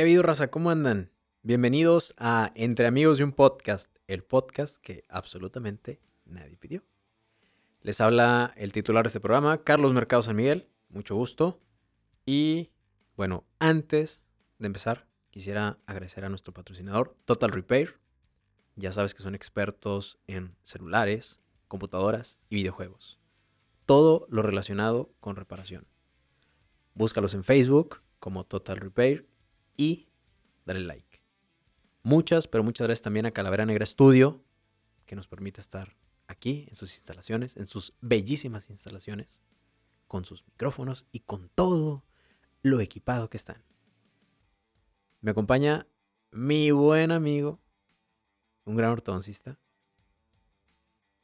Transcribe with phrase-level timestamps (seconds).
[0.00, 0.50] ¿Qué ha habido, raza?
[0.50, 1.10] ¿Cómo andan?
[1.42, 6.82] Bienvenidos a Entre Amigos de un Podcast, el podcast que absolutamente nadie pidió.
[7.82, 10.70] Les habla el titular de este programa, Carlos Mercado San Miguel.
[10.88, 11.60] Mucho gusto.
[12.24, 12.70] Y
[13.14, 14.24] bueno, antes
[14.58, 18.00] de empezar, quisiera agradecer a nuestro patrocinador, Total Repair.
[18.76, 23.20] Ya sabes que son expertos en celulares, computadoras y videojuegos.
[23.84, 25.86] Todo lo relacionado con reparación.
[26.94, 29.29] Búscalos en Facebook como Total Repair
[29.76, 30.08] y
[30.64, 31.20] dale like.
[32.02, 34.42] Muchas, pero muchas gracias también a Calavera Negra Studio,
[35.06, 35.96] que nos permite estar
[36.28, 39.42] aquí en sus instalaciones, en sus bellísimas instalaciones,
[40.08, 42.04] con sus micrófonos y con todo
[42.62, 43.62] lo equipado que están.
[45.20, 45.86] Me acompaña
[46.30, 47.58] mi buen amigo,
[48.64, 49.58] un gran ortodoncista,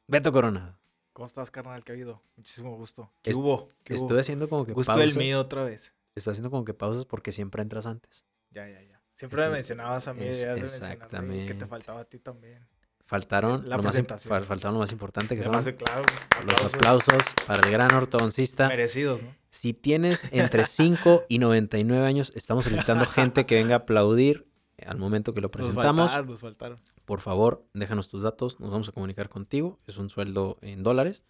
[0.09, 0.79] Beto Coronado.
[1.13, 1.83] ¿Cómo estás, carnal?
[1.83, 2.23] ¿Qué ha habido?
[2.37, 3.11] Muchísimo gusto.
[3.23, 3.69] ¿Qué Est- hubo?
[3.85, 4.21] ¿Qué Estoy hubo?
[4.21, 5.11] haciendo como que Gusto pausas.
[5.17, 5.95] el mío otra vez.
[6.15, 8.25] Estoy haciendo como que pausas porque siempre entras antes.
[8.57, 9.01] Ya, ya, ya.
[9.13, 11.55] Siempre me Entonces, mencionabas a mí, es- mencionaba ahí, que exactamente.
[11.55, 12.67] te faltaba a ti también.
[13.05, 14.31] Faltaron, La lo más, presentación.
[14.33, 16.03] fal- faltaron lo más importante que Además son claro,
[16.47, 18.67] los aplausos para el gran ortodoncista.
[18.69, 19.29] merecidos, ¿no?
[19.51, 24.47] Si tienes entre 5 y 99 años, estamos solicitando gente que venga a aplaudir
[24.85, 26.11] al momento que lo Nos presentamos.
[26.11, 26.79] faltaron, nos faltaron.
[27.05, 29.79] Por favor, déjanos tus datos, nos vamos a comunicar contigo.
[29.87, 31.23] Es un sueldo en dólares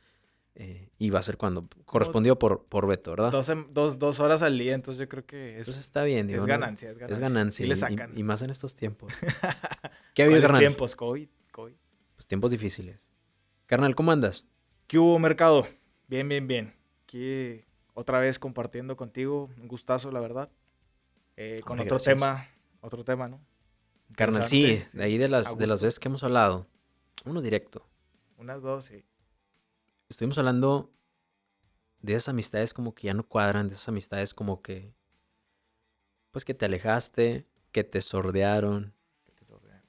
[0.58, 3.30] eh, y va a ser cuando correspondió por, por Beto, ¿verdad?
[3.30, 6.26] Dos, em- dos, dos horas al día, entonces yo creo que es, Entonces está bien,
[6.26, 6.48] digo, es ¿no?
[6.48, 7.14] ganancia, es ganancia.
[7.14, 7.64] Es ganancia.
[7.64, 8.18] Sí le y- y- sacan.
[8.18, 9.12] Y, más en estos tiempos.
[10.14, 10.60] ¿Qué ha habido, ¿Cuáles carnal?
[10.60, 10.96] tiempos?
[10.96, 11.74] COVID, COVID.
[12.14, 13.10] Pues tiempos difíciles.
[13.66, 14.46] Carnal, ¿cómo andas?
[14.86, 15.66] ¿Qué hubo, mercado?
[16.08, 16.74] Bien, bien, bien.
[17.04, 19.50] Aquí otra vez compartiendo contigo.
[19.60, 20.48] Un gustazo, la verdad.
[21.36, 22.14] Eh, con Hombre, otro gracias.
[22.14, 22.48] tema,
[22.80, 23.40] otro tema, ¿no?
[24.14, 26.66] Carnal, sí, Interesante, de ahí de las, de las veces que hemos hablado.
[27.26, 27.86] Uno directo.
[28.38, 29.04] Unas dos, sí.
[30.08, 30.92] Estuvimos hablando
[32.00, 34.94] de esas amistades como que ya no cuadran, de esas amistades como que,
[36.30, 38.94] pues que te alejaste, que te sordearon,
[39.24, 39.82] Que te sordean.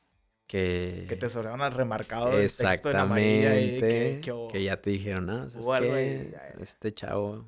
[0.48, 1.06] que...
[1.10, 4.82] Que te sordearon al remarcado del texto en amarilla y Exactamente, que, que, que- ya
[4.82, 5.98] te dijeron, ah, ¿sabes hubo algo qué?
[6.00, 6.64] ahí, ya, ya".
[6.64, 7.46] Este chavo,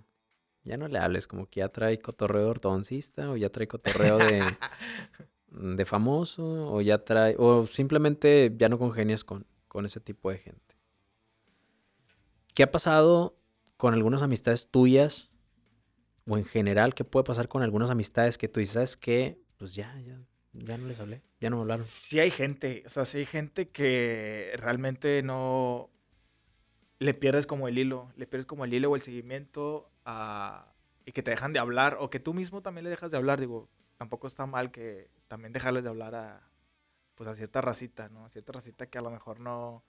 [0.63, 4.19] ya no le hables, como que ya trae cotorreo de ortodoncista o ya trae cotorreo
[4.19, 4.57] de,
[5.47, 10.37] de famoso o ya trae, o simplemente ya no congenias con, con ese tipo de
[10.39, 10.75] gente.
[12.59, 13.37] ¿Qué ha pasado
[13.77, 15.31] con algunas amistades tuyas
[16.27, 19.39] o en general qué puede pasar con algunas amistades que tú dices, ¿sabes qué?
[19.55, 20.19] Pues ya, ya,
[20.51, 21.85] ya no les hablé, ya no me hablaron.
[21.85, 25.89] Sí hay gente, o sea, sí hay gente que realmente no
[26.99, 29.89] le pierdes como el hilo, le pierdes como el hilo o el seguimiento
[31.05, 33.39] y que te dejan de hablar o que tú mismo también le dejas de hablar,
[33.39, 36.49] digo, tampoco está mal que también dejarles de hablar a
[37.15, 38.25] pues a cierta racita, ¿no?
[38.25, 39.85] A cierta racita que a lo mejor no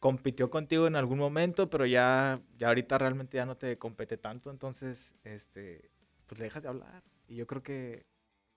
[0.00, 4.50] compitió contigo en algún momento, pero ya ya ahorita realmente ya no te compete tanto,
[4.50, 5.90] entonces este
[6.26, 8.06] pues le dejas de hablar y yo creo que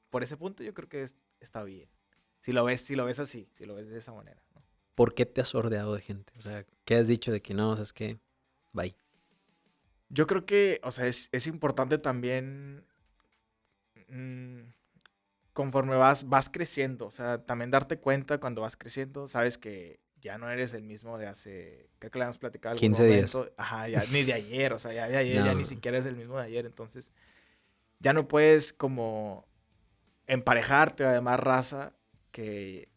[0.10, 1.90] por ese punto yo creo que es- está bien.
[2.40, 4.62] Si lo ves, si lo ves así, si lo ves de esa manera, ¿no?
[4.96, 6.34] ¿Por qué te has sordeado de gente?
[6.38, 8.20] O sea, ¿qué has dicho de que no, sabes qué?
[8.74, 8.96] Bye.
[10.10, 12.86] Yo creo que, o sea, es, es importante también
[14.10, 14.62] mm,
[15.54, 20.38] conforme vas, vas creciendo, o sea, también darte cuenta cuando vas creciendo, sabes que ya
[20.38, 22.76] no eres el mismo de hace, creo que le hemos platicado.
[22.76, 23.38] en algún 15 días.
[23.58, 26.16] Ajá, ya, ni de ayer, o sea, ya de ayer, ya ni siquiera es el
[26.16, 27.12] mismo de ayer, entonces
[28.00, 29.48] ya no puedes como
[30.28, 31.94] emparejarte, además, raza
[32.32, 32.90] que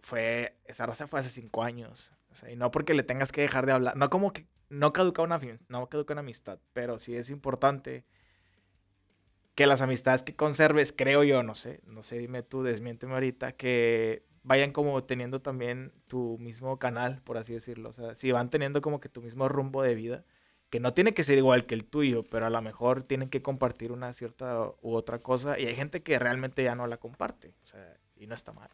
[0.00, 2.12] fue, esa raza fue hace cinco años.
[2.30, 4.92] O sea, y no porque le tengas que dejar de hablar, no como que no
[4.92, 8.04] caduca una, no caduca una amistad, pero sí es importante
[9.54, 13.52] que las amistades que conserves, creo yo, no sé, no sé, dime tú, desmiénteme ahorita,
[13.52, 17.90] que vayan como teniendo también tu mismo canal, por así decirlo.
[17.90, 20.24] O sea, si van teniendo como que tu mismo rumbo de vida,
[20.70, 23.42] que no tiene que ser igual que el tuyo, pero a lo mejor tienen que
[23.42, 25.58] compartir una cierta u otra cosa.
[25.58, 27.54] Y hay gente que realmente ya no la comparte.
[27.62, 28.70] O sea, y no está mal.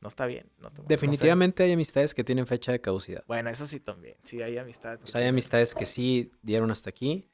[0.00, 0.50] No está bien.
[0.58, 0.88] No está mal, no sé.
[0.88, 3.22] Definitivamente hay amistades que tienen fecha de caducidad.
[3.26, 4.16] Bueno, eso sí también.
[4.22, 5.04] Sí, hay amistades.
[5.04, 7.30] O sea, hay amistades que sí dieron hasta aquí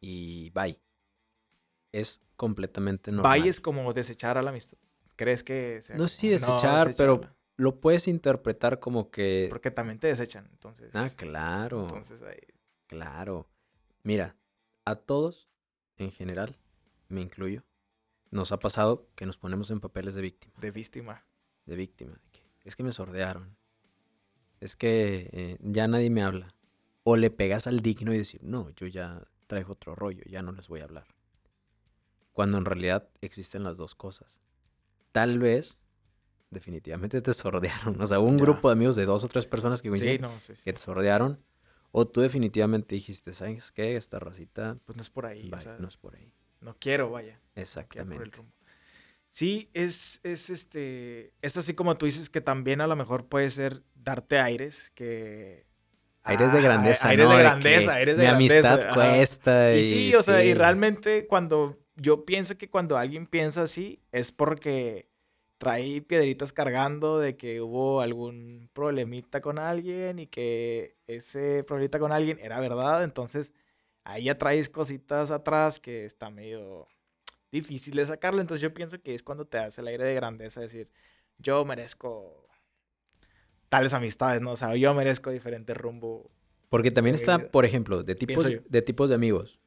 [0.00, 0.78] y bye.
[1.92, 3.40] Es completamente normal.
[3.40, 4.78] Bye es como desechar a la amistad.
[5.20, 7.20] ¿Crees que sea No sé si desechar, pero
[7.58, 9.48] lo puedes interpretar como que...
[9.50, 10.92] Porque también te desechan, entonces.
[10.94, 12.40] Ah, claro, Entonces ahí.
[12.86, 13.46] claro.
[14.02, 14.34] Mira,
[14.86, 15.50] a todos,
[15.98, 16.56] en general,
[17.08, 17.64] me incluyo,
[18.30, 20.54] nos ha pasado que nos ponemos en papeles de víctima.
[20.58, 21.22] De víctima.
[21.66, 22.18] de víctima.
[22.64, 23.58] es que me sordearon.
[24.58, 26.54] Es que eh, ya nadie me habla.
[27.02, 30.52] O le pegas al digno y decir, no, yo ya traigo otro rollo, ya no
[30.52, 31.08] les voy a hablar.
[32.32, 34.40] Cuando en realidad existen las dos cosas.
[35.12, 35.78] Tal vez,
[36.50, 38.00] definitivamente te sordearon.
[38.00, 38.42] O sea, un Ya.
[38.42, 40.62] grupo de amigos de dos o tres personas que Sí, coinciden no, sí, sí.
[40.64, 41.38] que te sordearon.
[41.92, 43.96] O tú definitivamente dijiste, ¿sabes qué?
[43.96, 45.48] Esta racita Pues no es por ahí.
[45.48, 46.32] o bye, sea, no es por ahí.
[46.60, 47.32] No quiero, vaya.
[47.34, 48.36] no quiero por el Exactamente.
[48.36, 48.52] rumbo.
[49.32, 51.32] Sí, es, es este.
[51.40, 55.66] Esto así como tú dices que también a lo mejor puede ser darte aires, que.
[56.22, 57.32] Aires de Ah, grandeza, Aires ¿no?
[57.36, 58.74] de grandeza, aires de mi grandeza.
[58.74, 58.94] amistad ajá.
[58.94, 59.74] cuesta.
[59.74, 60.54] Y sí, o sea, y sí.
[60.54, 65.06] realmente cuando yo pienso que cuando alguien piensa así es porque
[65.58, 72.10] trae piedritas cargando de que hubo algún problemita con alguien y que ese problemita con
[72.10, 73.52] alguien era verdad, entonces
[74.02, 76.88] ahí ya traes cositas atrás que está medio
[77.52, 80.62] difícil de sacarle, entonces yo pienso que es cuando te hace el aire de grandeza
[80.62, 80.88] decir,
[81.36, 82.48] yo merezco
[83.68, 84.52] tales amistades, ¿no?
[84.52, 86.30] O sea, yo merezco diferente rumbo.
[86.70, 89.59] Porque también está, por ejemplo, de tipos, de tipos de amigos.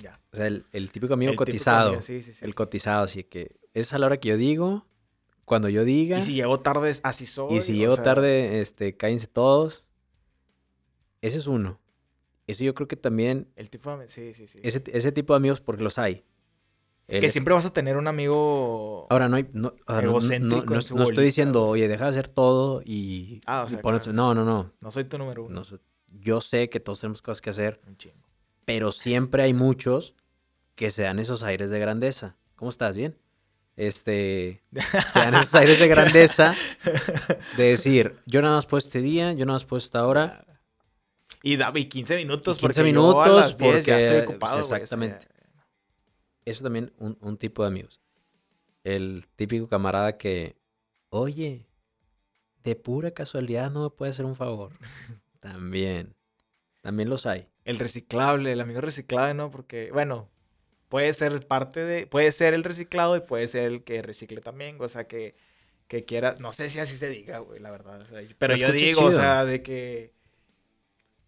[0.00, 0.20] Ya.
[0.32, 1.88] O sea, el, el típico amigo El típico cotizado.
[1.88, 2.44] amigo, sí, sí, sí.
[2.44, 4.86] El cotizado, así que es a la hora que yo digo,
[5.44, 6.18] cuando yo diga.
[6.18, 7.56] Y si llego tarde, así soy.
[7.56, 9.84] Y si o llego sea, tarde, este, cállense todos.
[11.20, 11.78] Ese es uno.
[12.46, 14.08] Ese yo creo que también, El tipo de...
[14.08, 14.58] Sí, sí, sí.
[14.62, 16.24] ese, ese tipo de amigos, porque los hay.
[17.06, 19.06] Que es- siempre vas a tener un amigo...
[19.10, 22.28] Ahora, no hay, no, o sea, no- no- no- estoy diciendo, oye, deja de hacer
[22.28, 24.16] todo y, Ah, o y sea, ponerte- claro.
[24.16, 24.72] No, no, no.
[24.80, 25.54] No soy tu número uno.
[25.56, 25.76] No sé,
[26.08, 28.16] Yo sé que todos tenemos cosas que hacer, Un chingo.
[28.70, 30.14] Pero siempre hay muchos
[30.76, 32.36] que se dan esos aires de grandeza.
[32.54, 32.94] ¿Cómo estás?
[32.94, 33.18] ¿Bien?
[33.74, 34.62] Este,
[35.12, 36.54] se dan esos aires de grandeza
[37.56, 40.46] de decir, yo nada más puedo este día, yo nada más puedo esta hora.
[41.42, 44.32] Y, y 15 minutos, Y 15 porque yo a minutos, las 10 ya estoy porque-
[44.34, 45.26] ocupado, exactamente.
[46.44, 48.00] Eso también un, un tipo de amigos.
[48.84, 50.56] El típico camarada que,
[51.08, 51.66] oye,
[52.62, 54.72] de pura casualidad no me puede hacer un favor.
[55.40, 56.14] También.
[56.82, 57.48] También los hay.
[57.70, 59.50] El reciclable, el amigo reciclable, ¿no?
[59.50, 60.28] Porque, bueno,
[60.88, 62.06] puede ser parte de...
[62.06, 65.34] Puede ser el reciclado y puede ser el que recicle también, o sea, que,
[65.88, 66.34] que quiera...
[66.38, 68.00] No sé si así se diga, güey, la verdad.
[68.00, 69.20] o sea, pero yo digo, o chido.
[69.20, 70.12] sea, de que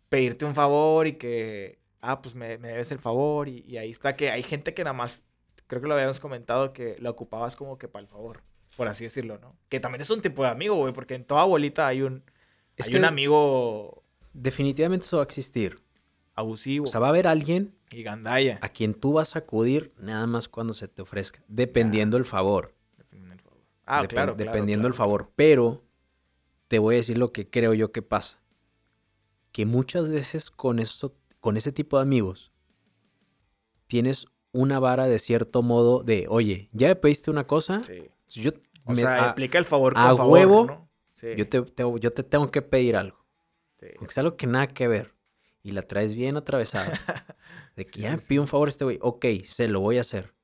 [0.08, 3.90] pedirte un favor y que, ah, pues me, me debes el favor y, y ahí
[3.90, 5.22] está que hay gente que nada más,
[5.66, 8.42] creo que lo habíamos comentado, que lo ocupabas como que para el favor,
[8.76, 9.56] por así decirlo, ¿no?
[9.70, 12.24] Que también es un tipo de amigo, güey, porque en toda bolita hay un,
[12.76, 14.02] Es hay que un amigo
[14.32, 15.80] definitivamente eso va a existir.
[16.34, 18.58] Abusivo O sea, va a haber alguien y gandalla.
[18.62, 22.74] a quien tú vas a acudir nada más cuando se te ofrezca, dependiendo el favor.
[22.96, 23.60] Dependiendo del favor.
[23.84, 25.04] Ah, claro, claro, Dependiendo el claro.
[25.04, 25.32] favor.
[25.36, 25.82] Pero
[26.68, 28.38] te voy a decir lo que creo yo que pasa.
[29.52, 32.52] Que muchas veces con, eso, con ese tipo de amigos
[33.86, 38.08] tienes una vara de cierto modo de, oye, ya me pediste una cosa, Sí.
[38.28, 38.52] yo,
[38.84, 40.88] O me- sea, a- aplica el favor con a favor, huevo, ¿no?
[41.14, 43.18] Sí, yo, te, te- yo te tengo que pedir algo.
[43.80, 43.86] sí.
[43.98, 45.12] Aunque sea algo que nada que ver.
[45.62, 46.92] Y la traes bien atravesada.
[47.76, 48.98] De que Sí, ya sí, pido un favor a este güey.
[49.00, 50.34] Ok, se lo voy a hacer.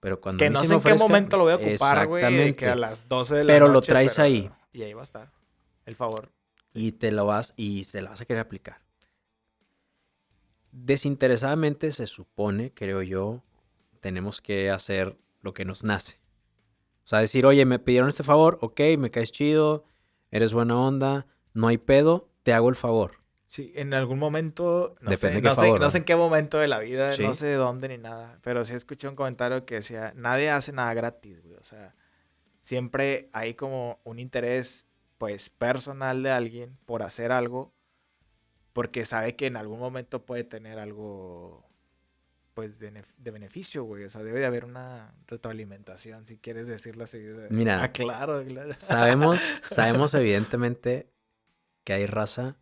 [0.00, 1.56] Pero cuando Que a mí no se sé me en qué momento lo voy a
[1.56, 2.54] ocupar, güey.
[2.54, 4.50] Que a las 12 de la Pero lo noche, traes pero- ahí.
[4.72, 5.30] Y ahí va a estar.
[5.86, 6.30] El favor.
[6.74, 8.80] y te lo vas y se la vas a querer aplicar.
[10.70, 13.42] Desinteresadamente se supone, creo yo,
[14.00, 16.18] tenemos que hacer lo que nos nace.
[17.04, 19.84] O sea, decir, oye, me pidieron este favor, ok, me caes chido,
[20.30, 23.20] eres buena onda, no hay pedo, te hago el favor.
[23.52, 24.94] Sí, en algún momento.
[25.02, 25.90] No Depende sé, qué no, sé, favor, no ¿no?
[25.90, 27.22] sé en qué momento de la vida, Sí.
[27.22, 28.38] no sé de dónde ni nada.
[28.40, 31.56] Pero sí escuché un comentario que decía: nadie hace nada gratis, güey.
[31.56, 31.94] O sea,
[32.62, 34.86] siempre hay como un interés,
[35.18, 37.74] pues, personal de alguien por hacer algo.
[38.72, 41.68] Porque sabe que en algún momento puede tener algo,
[42.54, 44.04] pues, de, de beneficio, güey.
[44.04, 47.18] O sea, debe de haber una retroalimentación, si quieres decirlo así.
[47.50, 47.82] Mira.
[47.82, 48.72] Ah, claro, claro.
[48.78, 51.12] Sabemos, sabemos evidentemente
[51.84, 52.56] que hay raza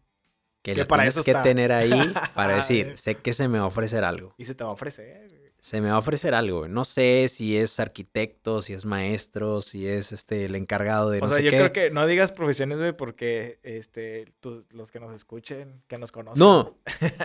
[0.63, 1.43] que, Que para tienes eso que está.
[1.43, 1.91] tener ahí
[2.35, 4.35] para decir, sé que se me va a ofrecer algo.
[4.39, 5.41] Y se te va a ofrecer.
[5.63, 6.69] Se me va a ofrecer algo.
[6.69, 11.21] No sé si es arquitecto, si es maestro, si es este el encargado de O
[11.23, 11.57] no sea, sé yo qué.
[11.59, 16.13] creo que no digas profesiones, güey, porque este, tú- los que nos escuchen, que nos
[16.13, 16.39] conocen.
[16.41, 16.79] No,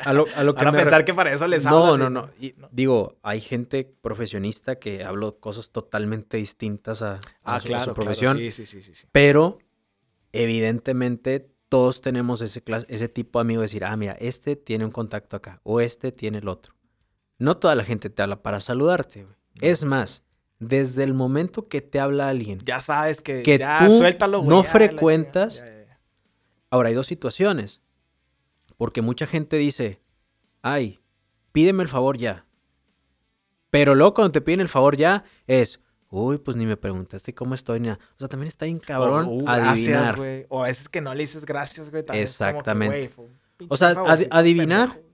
[0.03, 2.09] a lo, a lo que a me pensar que para eso les No, y no,
[2.09, 2.29] no.
[2.37, 7.59] Y Digo, hay gente profesionista que habla cosas totalmente distintas a, a Ah, su, a
[7.61, 8.37] su claro, claro, profesión.
[8.37, 9.07] Sí, sí, sí, sí, sí.
[9.13, 9.59] Pero,
[10.33, 14.91] evidentemente, todos tenemos ese, ese tipo de amigo de decir, ah, mira, este tiene un
[14.91, 16.73] contacto acá, o este tiene el otro.
[17.37, 19.35] No toda la gente te habla para saludarte, güey.
[19.59, 20.23] Es más,
[20.59, 24.49] desde el momento que te habla alguien, Ya sabes que, Que ya, tú suéltalo, güey,
[24.49, 25.99] no ya, frecuentas, ya.
[26.69, 27.81] ahora hay dos situaciones.
[28.77, 29.99] Porque mucha gente dice,
[30.61, 31.01] ay,
[31.51, 32.45] pídeme el favor ya.
[33.69, 37.55] Pero luego cuando te piden el favor ya, es, uy, pues ni me preguntaste cómo
[37.55, 37.99] estoy, ni nada.
[38.15, 39.65] O sea, también está bien cabrón O, uh, adivinar.
[39.65, 40.45] Gracias, güey.
[40.49, 42.03] O a veces que no le dices gracias, güey.
[42.03, 43.13] también es como que, Exactamente.
[43.69, 43.89] O sea,
[44.31, 45.09] adivinar pendejo.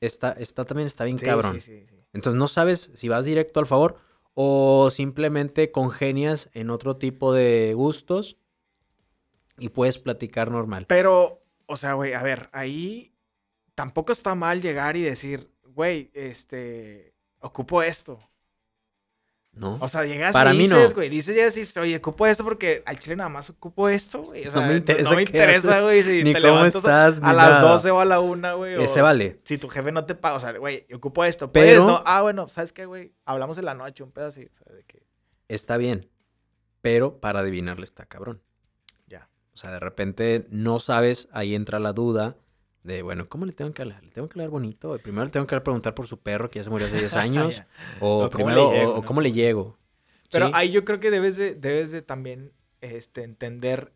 [0.00, 1.60] está, está también está bien Sí, cabrón.
[1.60, 1.94] sí, sí, sí.
[2.12, 3.98] Entonces no sabes si vas directo al favor
[4.34, 8.38] o simplemente congenias en otro tipo de gustos
[9.58, 10.86] y puedes platicar normal.
[10.86, 13.12] Pero, o sea, güey, a ver, ahí
[13.74, 18.18] tampoco está mal llegar y decir, güey, este, ocupo esto.
[19.58, 19.76] No.
[19.80, 20.76] O sea, llegas Para y mí no.
[20.76, 24.22] dices, güey, dices ya dices, oye, ocupo esto porque al chile nada más ocupo esto,
[24.22, 24.46] güey.
[24.46, 27.20] O No me interesa no me interesa, güey, si ni te cómo a- estás, a,
[27.20, 27.60] ni las nada.
[27.72, 28.76] 12 o a la 1, güey.
[28.76, 29.40] o Ese vale.
[29.44, 31.50] Si tu jefe no te paga, o sea, güey, ocupo esto.
[31.50, 33.12] Pero- no, ah, bueno, ¿sabes qué, güey?
[33.24, 34.48] Hablamos en la noche, un pedazo así.
[34.72, 34.84] De
[35.48, 36.08] Está bien.
[36.80, 38.40] Pero para adivinarle está cabrón.
[39.08, 39.28] ya.
[39.54, 42.36] O sea, de repente no sabes, ahí entra la duda
[42.88, 44.02] de, bueno, ¿cómo le tengo que hablar?
[44.04, 44.98] ¿Le tengo que hablar bonito?
[44.98, 47.62] Primero le tengo que preguntar por su perro que ya se murió hace 10 años.
[48.00, 49.06] O, O cómo primero, le llego, o- o ¿no?
[49.06, 49.78] cómo le llego.
[50.32, 50.52] Pero ¿Sí?
[50.56, 53.92] ahí yo creo que debes de, debes de también este, entender,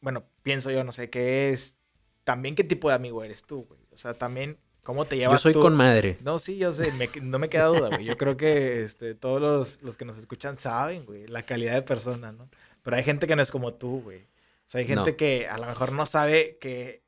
[0.00, 1.78] bueno, pienso yo, no sé, qué es,
[2.24, 3.80] también qué tipo de amigo eres tú, güey.
[3.92, 5.60] O sea, también cómo te llevas Yo soy tú.
[5.60, 6.18] con madre.
[6.22, 8.04] No, sí, yo sé, me- no me queda duda, güey.
[8.04, 11.82] Yo creo que este, todos los, los que nos escuchan saben, güey, la calidad de
[11.82, 12.48] persona, ¿no?
[12.82, 14.20] Pero hay gente que no es como tú, güey.
[14.20, 15.16] O sea, hay gente No.
[15.16, 17.02] que a lo mejor no sabe que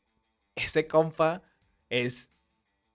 [0.57, 1.43] ese compa
[1.89, 2.33] es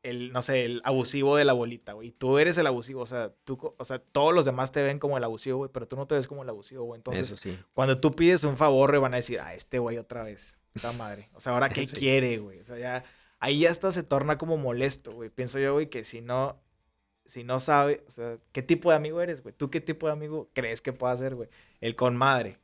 [0.03, 2.11] el, no sé, el abusivo de la bolita, güey.
[2.11, 5.17] Tú eres el abusivo, o sea, tú, o sea, todos los demás te ven como
[5.17, 6.99] el abusivo, güey, pero tú no te ves como el abusivo, güey.
[6.99, 7.59] Entonces, Eso sí.
[7.73, 10.57] cuando tú pides un favor, güey, van a decir, ah, este güey otra vez.
[10.75, 11.29] Esta madre.
[11.33, 11.95] O sea, ahora qué Sí.
[11.97, 12.59] quiere, güey.
[12.59, 13.03] O sea, ya.
[13.39, 15.29] Ahí ya hasta se torna como molesto, güey.
[15.29, 16.61] Pienso yo, güey, que si no.
[17.25, 19.53] Si no sabe, o sea, ¿qué tipo de amigo eres, güey?
[19.53, 21.49] ¿Tú qué tipo de amigo crees que pueda ser, güey?
[21.81, 22.57] El con madre.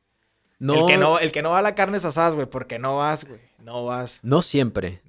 [0.64, 2.96] No, El que no, el que no va a la carne asadas, güey, porque no
[2.96, 3.42] vas, güey.
[3.60, 4.20] No vas.
[4.24, 5.02] no siempre.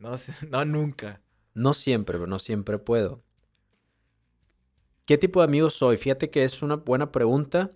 [0.51, 1.21] No, nunca.
[1.55, 3.23] No siempre, pero no siempre puedo.
[5.07, 5.97] ¿Qué tipo de amigo soy?
[5.97, 7.71] Fíjate que es una buena pregunta.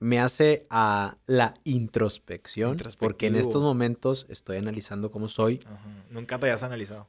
[0.00, 5.60] Me hace a la introspección, porque en estos momentos estoy analizando cómo soy.
[5.64, 5.78] Ajá.
[6.10, 7.06] Nunca te hayas analizado.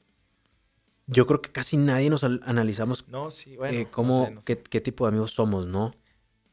[1.08, 3.75] Yo creo que casi nadie nos al- analizamos No, sí, bueno.
[3.79, 4.46] eh, no sé, no sé.
[4.46, 5.91] qué, qué tipo de amigos somos, ¿no?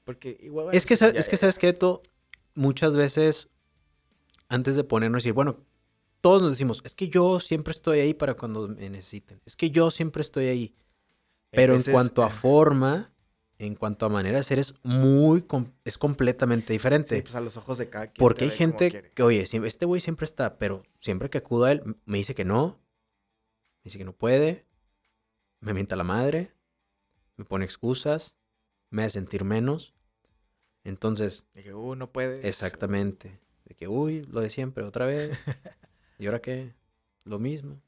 [0.07, 0.69] Porque igual.
[0.73, 2.03] Es que, ya- es que ya- ¿sabes qué, Beto?
[2.55, 3.50] Muchas veces,
[4.51, 5.65] antes de ponernos a decir, bueno,
[6.21, 9.41] todos nos decimos, es que yo siempre estoy ahí para cuando me necesiten.
[9.47, 10.75] Es que yo siempre estoy ahí.
[11.51, 13.15] Pero en cuanto a eh, forma,
[13.59, 15.47] en cuanto a manera de ser, es muy,
[15.85, 17.17] es completamente diferente.
[17.17, 18.19] Sí, pues a los ojos de cada quien.
[18.19, 21.97] Porque hay gente que, oye, este güey siempre está, pero siempre que acudo a él,
[22.05, 22.81] me dice que no,
[23.79, 24.67] me dice que no puede,
[25.61, 26.53] me mienta la madre,
[27.37, 28.37] me pone excusas,
[28.91, 29.95] me hace sentir menos.
[30.85, 32.45] Entonces, Dije, uh, no puedes.
[32.45, 33.39] exactamente,
[33.71, 35.39] de que, uy, lo de siempre, otra vez,
[36.19, 36.75] ¿y ahora qué?
[37.25, 37.81] Lo mismo.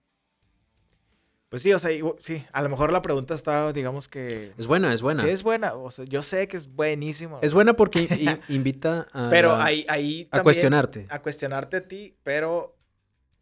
[1.48, 4.52] Pues sí, o sea, sí, a lo mejor la pregunta está, digamos que...
[4.56, 5.24] Es buena, es buena.
[5.24, 7.40] Sí, es buena, o sea, yo sé que es buenísimo.
[7.42, 11.06] Es buena porque invita a, Pero la- ahí, ahí a cuestionarte.
[11.10, 12.76] A cuestionarte a ti, pero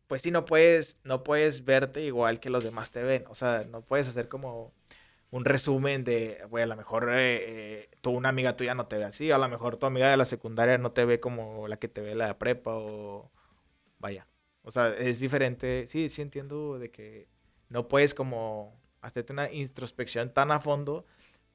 [0.06, 3.24] pues sí, no puedes, no puedes verte igual que los demás te ven.
[3.28, 4.72] O sea, no puedes hacer como
[5.30, 8.98] un resumen de, güey, a lo mejor eh, eh, tú, una amiga tuya no te
[8.98, 11.78] ve así, a lo mejor tu amiga de la secundaria no te ve como la
[11.78, 13.30] que te ve la de prepa o
[13.98, 14.26] vaya.
[14.62, 15.86] O sea, es diferente.
[15.86, 17.28] Sí, sí entiendo de que
[17.68, 21.06] no puedes como hacerte una introspección tan a fondo,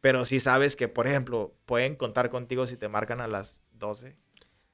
[0.01, 4.15] pero sí sabes que, por ejemplo, pueden contar contigo si te marcan a las 12.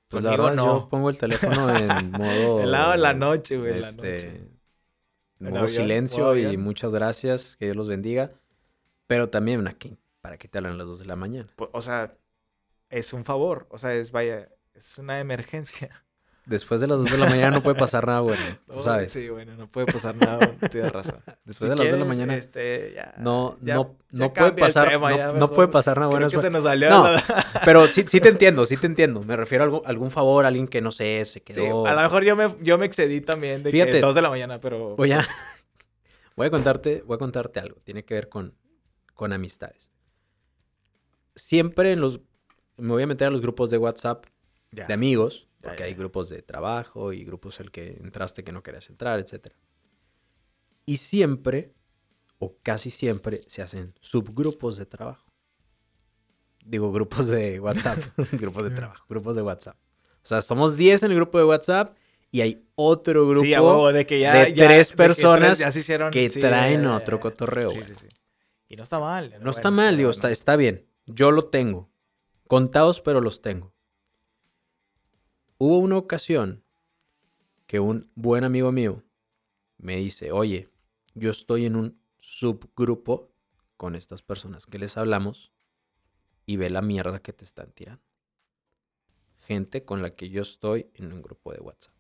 [0.08, 0.79] Pues la Conmigo verdad, no.
[0.81, 2.62] yo pongo el teléfono en modo...
[2.63, 4.27] El lado de la noche, güey, en la este, noche.
[5.39, 8.31] en modo avión, silencio modo y muchas gracias, que Dios los bendiga.
[9.12, 11.50] Pero también aquí, para que te hablan a las 2 de la mañana.
[11.58, 12.15] O sea,
[12.89, 13.68] es un favor.
[13.70, 16.06] O sea, es, vaya, es una emergencia.
[16.46, 18.41] Después de las 2 de la mañana no puede pasar nada bueno,
[18.72, 19.12] tú Oh, sabes.
[19.12, 20.39] Sí, bueno, no puede pasar nada.
[20.72, 21.20] Tienes razón.
[21.44, 24.34] Después Si de las 2 de la mañana este, ya- no, ya- no, ya no
[24.34, 26.27] puede pasar, tema, no, no puede pasar nada bueno.
[26.27, 26.41] Después.
[26.44, 29.22] se nos salió No, la- Pero sí, sí te entiendo, sí te entiendo.
[29.24, 31.86] Me refiero a algún, algún favor, alguien que no sé, se Sí, quedó.
[31.86, 33.91] a lo mejor yo me, yo me excedí también de Fíjate.
[33.91, 34.96] que dos de la mañana, pero...
[34.96, 35.27] Voy a,
[36.38, 37.75] voy a contarte, voy a contarte algo.
[37.84, 38.56] Tiene que ver con,
[39.22, 39.92] con amistades.
[41.36, 42.22] Siempre en los,
[42.78, 44.25] me voy a meter a los grupos de WhatsApp
[44.72, 48.90] de amigos, porque hay grupos de trabajo y grupos el que entraste que no querías
[48.90, 49.54] entrar, etc.
[50.88, 51.75] Y siempre,
[52.40, 55.30] o casi siempre, se hacen subgrupos de trabajo.
[56.66, 58.00] Digo, grupos de WhatsApp,
[58.32, 59.78] grupos de trabajo, grupos de WhatsApp.
[60.24, 61.96] O sea, somos 10 en el grupo de WhatsApp
[62.32, 63.46] y hay otro grupo
[63.90, 64.34] Sí, de que ya...
[64.34, 66.12] de ya- tres de que personas ya se hicieron...
[66.12, 67.88] que sí, traen otro cotorreo, Sí, güey.
[67.90, 68.08] sí, sí.
[68.72, 69.36] Y no está mal.
[69.42, 70.88] No está mal, digo, está, está bien.
[71.06, 71.92] Yo lo tengo.
[72.48, 73.74] Contados, pero los tengo.
[75.58, 76.63] Hubo una ocasión
[77.68, 79.04] que un buen amigo mío
[79.78, 80.70] me dice, oye,
[81.16, 83.34] yo estoy en un subgrupo
[83.75, 85.51] con estas personas que les hablamos
[86.46, 88.06] y ve la mierda que te están tirando.
[89.40, 91.94] Gente con la que yo estoy en un grupo de WhatsApp.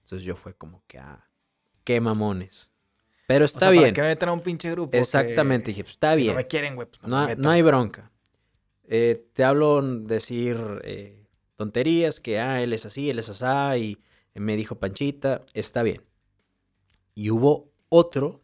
[0.00, 1.30] Entonces yo fue como que, ah,
[1.84, 2.72] qué mamones.
[3.28, 3.94] Pero está ¿Para bien.
[3.94, 4.90] qué me meten a un pinche grupo?
[4.90, 6.32] que- Exactamente, dije, pues está si bien.
[6.32, 8.10] no me quieren, güey, pues no, hay bronca.
[8.84, 13.98] Eh, te hablo decir eh, tonterías, que ah, él es así, él es asá, y
[14.34, 16.02] me dijo Panchita, está bien.
[17.14, 18.40] Y hubo otro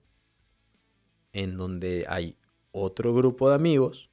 [1.32, 2.36] en donde hay
[2.70, 4.10] otro grupo de amigos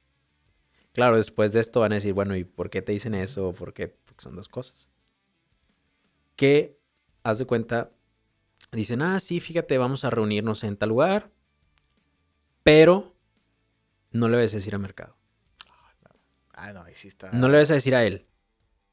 [0.92, 3.52] Claro, después de esto van a decir, bueno, ¿y por qué te dicen eso?
[3.54, 3.88] ¿Por qué?
[3.88, 4.88] Porque son dos cosas.
[6.36, 6.78] Que,
[7.22, 7.92] haz de cuenta,
[8.78, 11.30] dicen, ah, sí, fíjate, vamos a reunirnos en tal lugar,
[12.62, 13.14] pero
[14.10, 15.16] no le vas a decir a mercado.
[16.54, 17.30] Ah, no, ahí sí está.
[17.32, 18.26] No le vas a decir a él.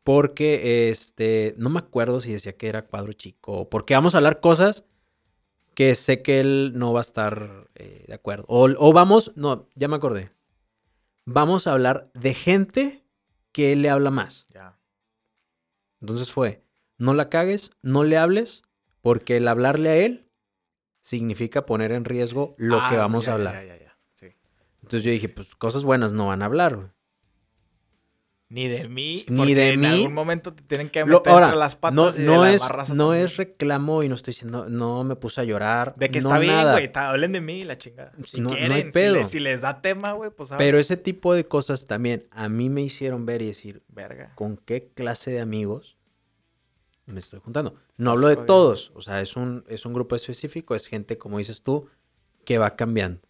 [0.03, 4.39] Porque, este, no me acuerdo si decía que era cuadro chico, porque vamos a hablar
[4.39, 4.85] cosas
[5.75, 8.45] que sé que él no va a estar eh, de acuerdo.
[8.47, 10.31] O, o vamos, no, ya me acordé.
[11.25, 13.05] Vamos a hablar de gente
[13.51, 14.47] que él le habla más.
[14.49, 14.79] Ya.
[16.01, 16.63] Entonces fue,
[16.97, 18.63] no la cagues, no le hables,
[19.01, 20.29] porque el hablarle a él
[21.01, 23.53] significa poner en riesgo lo que Ah, vamos ya, a hablar.
[23.55, 24.27] ya, ya, ya, sí.
[24.83, 26.75] Entonces yo dije, pues cosas buenas no van a hablar.
[26.75, 26.87] güey.
[28.51, 29.85] Ni de mí, Ni porque de en mí.
[29.85, 32.41] algún momento te tienen que Lo- meter ahora, entre las patas no, y de no
[32.45, 35.93] la es, raza no es reclamo y no estoy diciendo, no me puse a llorar.
[35.97, 38.11] De que no está bien, güey, hablen de mí, la chingada.
[38.25, 39.15] Si No- no hay quieren, si pedo.
[39.17, 40.65] les- Si, les da tema, güey, pues hablen.
[40.65, 44.31] Pero ese tipo de cosas también a mí me hicieron ver y decir, Verga.
[44.33, 45.98] ¿con qué clase de amigos
[47.13, 47.75] me estoy juntando?
[47.97, 51.37] No hablo de todos, o sea, es un, es un grupo específico, es gente, como
[51.37, 51.87] dices tú,
[52.45, 53.21] que va cambiando.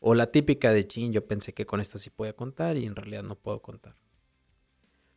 [0.00, 2.96] O la típica de chin, yo pensé que con esto sí podía contar y en
[2.96, 3.94] realidad no puedo contar.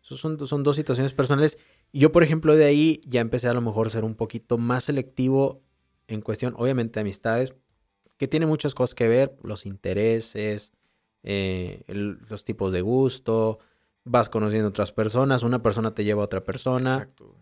[0.03, 1.57] Esos son, son dos situaciones personales.
[1.93, 4.83] Yo, por ejemplo, de ahí ya empecé a lo mejor a ser un poquito más
[4.85, 5.61] selectivo
[6.07, 7.53] en cuestión, obviamente, de amistades,
[8.17, 10.73] que tiene muchas cosas que ver, los intereses,
[11.23, 13.59] eh, el- los tipos de gusto,
[14.03, 17.37] vas conociendo otras personas, una persona te lleva a otra persona, Exacto.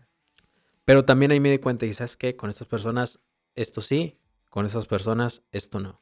[0.85, 2.35] Pero también ahí me di cuenta y ¿sabes qué?
[2.35, 3.19] Con estas personas
[3.55, 4.19] esto sí,
[4.49, 6.01] con esas personas esto no.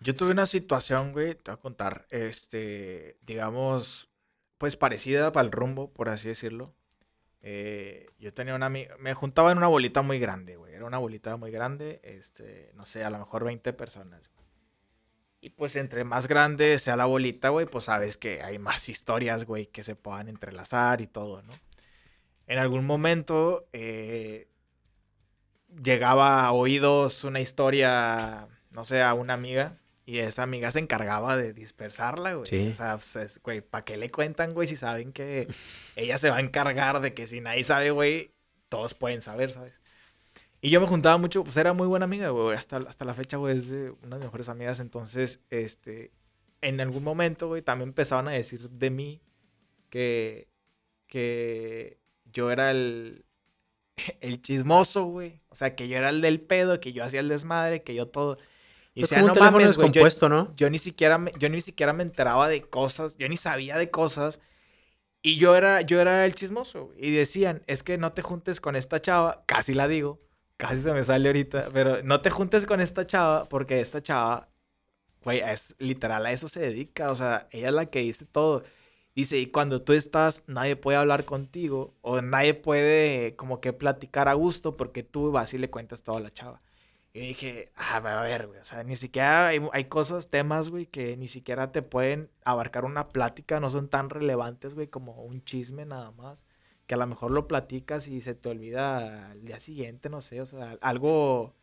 [0.00, 4.08] Yo tuve una situación, güey, te voy a contar, este, digamos,
[4.56, 6.74] pues parecida para el rumbo, por así decirlo.
[7.40, 11.36] Eh, yo tenía una me juntaba en una bolita muy grande, güey, era una bolita
[11.36, 14.30] muy grande, este, no sé, a lo mejor 20 personas.
[15.40, 19.44] Y pues entre más grande sea la bolita, güey, pues sabes que hay más historias,
[19.44, 21.54] güey, que se puedan entrelazar y todo, ¿no?
[22.48, 24.48] En algún momento eh,
[25.82, 29.78] llegaba a oídos una historia, no sé, a una amiga.
[30.06, 32.46] Y esa amiga se encargaba de dispersarla, güey.
[32.46, 32.68] Sí.
[32.68, 34.66] O sea, pues, es, güey, ¿para qué le cuentan, güey?
[34.66, 35.46] Si saben que
[35.96, 38.32] ella se va a encargar de que si nadie sabe, güey,
[38.70, 39.78] todos pueden saber, ¿sabes?
[40.62, 42.56] Y yo me juntaba mucho, pues era muy buena amiga, güey.
[42.56, 44.80] Hasta, hasta la fecha, güey, es de una de mis mejores amigas.
[44.80, 46.12] Entonces, este,
[46.62, 49.20] en algún momento, güey, también empezaban a decir de mí
[49.90, 50.48] que,
[51.06, 51.98] que
[52.32, 53.24] yo era el,
[54.20, 55.40] el chismoso, güey.
[55.48, 58.08] O sea, que yo era el del pedo, que yo hacía el desmadre, que yo
[58.08, 58.38] todo.
[58.94, 60.54] Y Es decía, como un "No teléfono mames, güey, yo- ¿no?
[60.56, 63.90] yo ni siquiera me, yo ni siquiera me enteraba de cosas, yo ni sabía de
[63.90, 64.40] cosas.
[65.22, 66.92] Y yo era, yo era el chismoso.
[66.96, 70.20] Y decían, es que no te juntes con esta chava, casi la digo,
[70.56, 74.48] casi se me sale ahorita, pero no te juntes con esta chava porque esta chava,
[75.24, 78.64] güey, es literal a eso se dedica, o sea, ella es la que dice todo.
[79.18, 84.28] Dice, y cuando tú estás, nadie puede hablar contigo o nadie puede como que platicar
[84.28, 86.62] a gusto porque tú vas y le cuentas todo a la chava.
[87.12, 90.86] Y dije, ah, a ver, güey, o sea, ni siquiera hay, hay cosas, temas, güey,
[90.86, 95.42] que ni siquiera te pueden abarcar una plática, no son tan relevantes, güey, como un
[95.42, 96.46] chisme nada más,
[96.86, 100.40] que a lo mejor lo platicas y se te olvida al día siguiente, no sé,
[100.40, 101.56] o sea, algo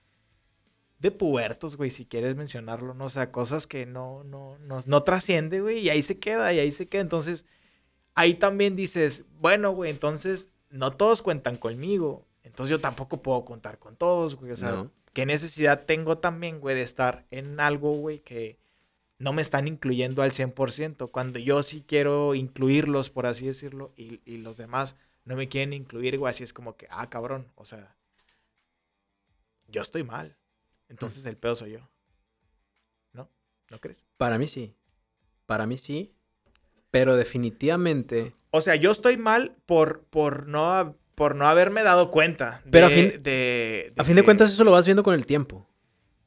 [1.05, 3.05] de pubertos, güey, si quieres mencionarlo, ¿no?
[3.05, 6.57] O sea, cosas que no, no, no, no trasciende, güey, y ahí se queda, y
[6.57, 7.45] ahí se queda, entonces,
[8.15, 13.77] ahí también dices, bueno, güey, entonces, no todos cuentan conmigo, entonces yo tampoco puedo contar
[13.77, 14.91] con todos, güey, o sea, No.
[15.13, 18.57] ¿Qué necesidad tengo también, güey, de estar en algo, güey, que
[19.17, 21.09] no me están incluyendo al 100%?
[21.09, 25.71] Cuando yo sí quiero incluirlos, por así decirlo, y, y los demás no me quieren
[25.71, 27.95] incluir, güey, así es como que, ah, cabrón, o sea,
[29.67, 30.35] yo estoy mal.
[30.89, 31.79] Entonces el pedo soy yo.
[33.13, 33.29] ¿No?
[33.71, 34.05] ¿No crees?
[34.17, 34.75] Para mí sí.
[35.45, 36.13] Para mí sí.
[36.91, 38.35] Pero definitivamente.
[38.51, 42.61] O sea, yo estoy mal por, por, no, por no haberme dado cuenta.
[42.65, 45.25] De, Pero a fin- de, A fin de cuentas, eso lo vas viendo con el
[45.25, 45.67] tiempo.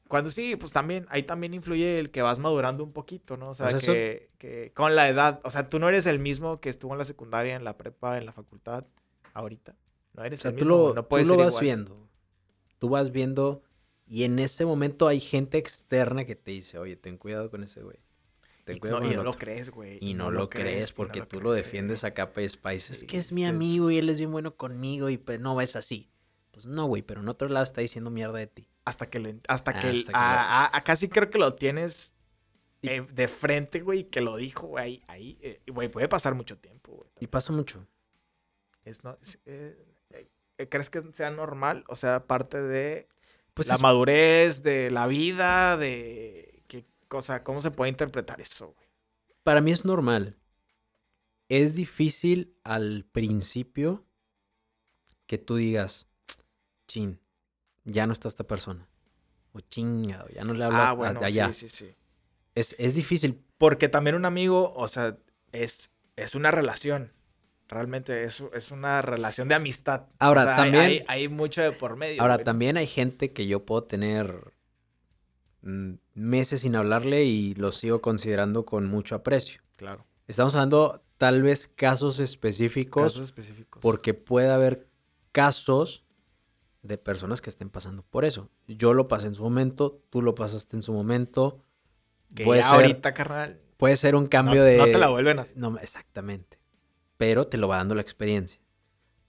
[0.07, 3.49] Cuando sí, pues también, ahí también influye el que vas madurando un poquito, ¿no?
[3.51, 6.59] O sea, eso- que, que con la edad, o sea, tú no eres el mismo
[6.59, 8.85] que estuvo en la secundaria, en la prepa, en la facultad,
[9.33, 9.75] ahorita.
[10.13, 11.63] No O eres sea, el tú mismo, lo, tú lo vas igual.
[11.63, 12.07] viendo.
[12.79, 13.61] Tú vas viendo.
[14.11, 17.83] Y en ese momento hay gente externa que te dice, oye, ten cuidado con ese
[17.83, 17.97] güey.
[18.65, 19.39] Ten Y cuidado no, con y no lo otro".
[19.39, 19.99] crees, güey.
[20.01, 22.07] Y no, lo crees no porque lo tú lo defiendes sí.
[22.07, 22.73] a capa y espada.
[22.75, 25.75] es que es mi amigo y él es bien bueno conmigo y pues no es
[25.75, 26.09] así.
[26.51, 28.67] Pues no, güey, pero en otro lado está diciendo mierda de ti.
[28.83, 31.37] Hasta que, le- hasta que, Ah, hasta que a- lo- a- a- casi creo que
[31.37, 32.15] lo tienes
[32.81, 36.93] eh, de frente, güey, que lo dijo, güey, ahí, eh, güey, puede pasar mucho tiempo,
[36.93, 37.09] güey.
[37.19, 37.85] Y pasa mucho.
[38.85, 39.77] Es no- es, eh,
[40.69, 41.83] ¿Crees que sea normal?
[41.87, 43.07] O sea, parte de
[43.59, 48.73] Pues la es- madurez, de la vida, de qué cosa, cómo se puede interpretar eso,
[48.73, 48.87] güey.
[49.43, 50.35] para mí es normal.
[51.49, 54.05] es difícil al principio
[55.25, 56.07] que tú digas,
[56.87, 57.19] chin,
[57.85, 58.87] ya no está esta persona.
[59.53, 61.51] O chingado, ya no le hablo Ah, bueno, allá.
[61.51, 61.95] sí, sí, sí.
[62.53, 63.43] Es, es difícil.
[63.57, 65.17] Porque también un amigo, o sea,
[65.51, 67.11] es, es una relación.
[67.69, 70.07] Realmente es, es una relación de amistad.
[70.17, 72.21] Ahora, O sea, hay- también- Hay, hay mucho de por medio.
[72.21, 72.45] Ahora, güey.
[72.45, 74.53] también hay gente que yo puedo tener
[75.61, 79.61] mm, meses sin hablarle y lo sigo considerando con mucho aprecio.
[79.75, 80.05] Claro.
[80.27, 83.81] Estamos hablando tal vez casos específicos Casos específicos.
[83.81, 84.87] porque puede haber
[85.31, 86.05] casos
[86.81, 88.49] de personas que estén pasando por eso.
[88.67, 91.63] Yo lo pasé en su momento, tú lo pasaste en su momento.
[92.33, 93.59] que puede ser- ahorita, carnal.
[93.77, 94.77] Puede ser un No, cambio de...
[94.77, 95.57] no te la vuelven a hacer.
[95.57, 96.58] No, exactamente.
[97.19, 98.59] Pero te lo va dando la experiencia.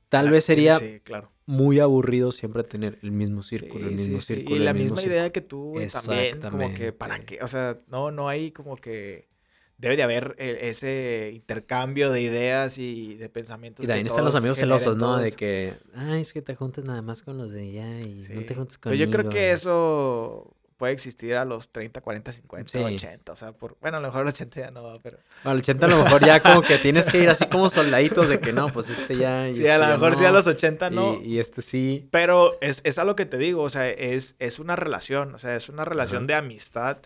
[0.08, 1.32] Tal Ah, vez sería Sí, claro.
[1.44, 4.26] muy aburrido siempre tener el mismo círculo, Sí, el mismo sí.
[4.34, 4.54] círculo.
[4.56, 5.16] Y el la mismo misma círculo.
[5.16, 6.40] idea que tú, también.
[6.40, 7.40] Como que, ¿para qué?
[7.42, 9.28] O sea, no, no hay como que...
[9.76, 13.82] Debe de haber eh, ese intercambio de ideas y de pensamientos.
[13.84, 15.16] Y también están los amigos celosos, ¿no?
[15.16, 18.42] De que, ay, es que te juntas nada más con los de allá y no
[18.44, 19.04] te juntas Pero conmigo.
[19.04, 22.78] yo creo que eso puede existir a los 30, 40, 50, Sí.
[22.82, 23.32] 80.
[23.32, 25.18] O sea, por, bueno, a lo mejor a los 80 ya no va, pero...
[25.44, 28.40] Al 80 a lo mejor ya como que tienes que ir así como soldaditos de
[28.40, 29.46] que no, pues este ya.
[29.50, 31.20] y Sí, este a lo mejor sí a no, los 80 no.
[31.20, 32.08] Y, y este sí.
[32.10, 35.38] Pero es, es a lo que te digo, o sea, es, es una relación, o
[35.38, 36.26] sea, es una relación Ajá.
[36.28, 36.96] de amistad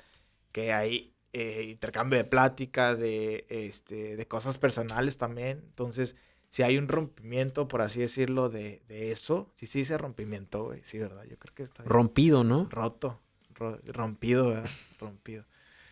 [0.52, 5.62] que hay eh, intercambio de plática, de, este, de cosas personales también.
[5.66, 6.14] Entonces,
[6.48, 10.80] si hay un rompimiento, por así decirlo, de, de eso, sí se dice rompimiento, güey,
[10.84, 11.24] sí, ¿verdad?
[11.28, 11.90] Yo creo que está bien.
[11.90, 12.68] Rompido, ¿no?
[12.70, 13.20] roto, ro-
[13.54, 14.70] rompido, ¿verdad?
[15.00, 15.44] rompido.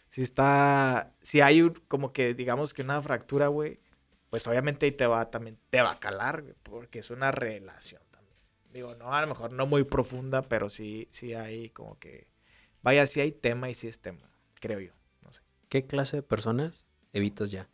[0.08, 3.80] Si está, si hay un- como que digamos que una fractura, güey,
[4.30, 8.02] pues obviamente ahí te va también, te va a calar, güey, porque es una relación
[8.10, 8.36] también.
[8.72, 12.26] Digo, no, a lo mejor no muy profunda, pero sí, sí hay como que,
[12.82, 15.40] vaya, sí hay tema y sí es tema, creo yo, no sé.
[15.68, 17.68] ¿Qué clase de personas evitas ya?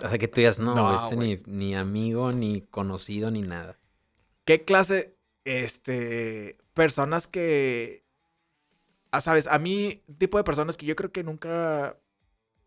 [0.00, 3.78] O sea, que tú digas, no, No, este ni, ni amigo, ni conocido, ni nada.
[4.44, 8.03] ¿Qué clase, este, personas que,
[9.20, 11.98] sabes, a mí, tipo de personas que yo creo que nunca,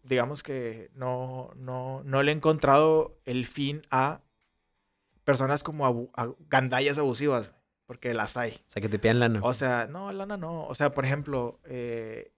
[0.04, 4.22] digamos que no, no, no le he encontrado el fin a
[5.24, 7.52] personas como abu- a gandallas abusivas,
[7.86, 8.52] porque las hay.
[8.52, 9.40] O sea, que te pidan lana.
[9.44, 10.66] O sea, no, lana no.
[10.68, 12.32] O sea, por ejemplo, eh,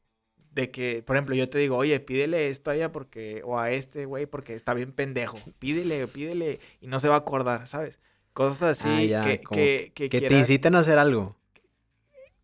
[0.52, 3.72] de que, por ejemplo, yo te digo, oye, pídele esto a ella porque, o a
[3.72, 5.38] este güey porque está bien pendejo.
[5.60, 8.00] Pídele, pídele y no se va a acordar, ¿sabes?
[8.34, 11.36] Cosas así Ah, ya, que, que, que que te inciten a hacer algo.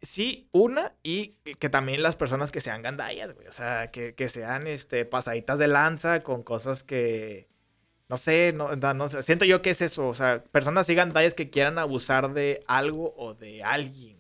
[0.02, 3.48] Sí, una, y que- también las personas que sean gandallas, güey.
[3.48, 7.48] O sea, que, que sean este, pasaditas de lanza con cosas que.
[8.08, 9.24] No sé, no, no, no sé.
[9.24, 10.08] Siento yo que es eso.
[10.08, 14.16] O sea, personas así gandallas que quieran abusar de algo o de alguien.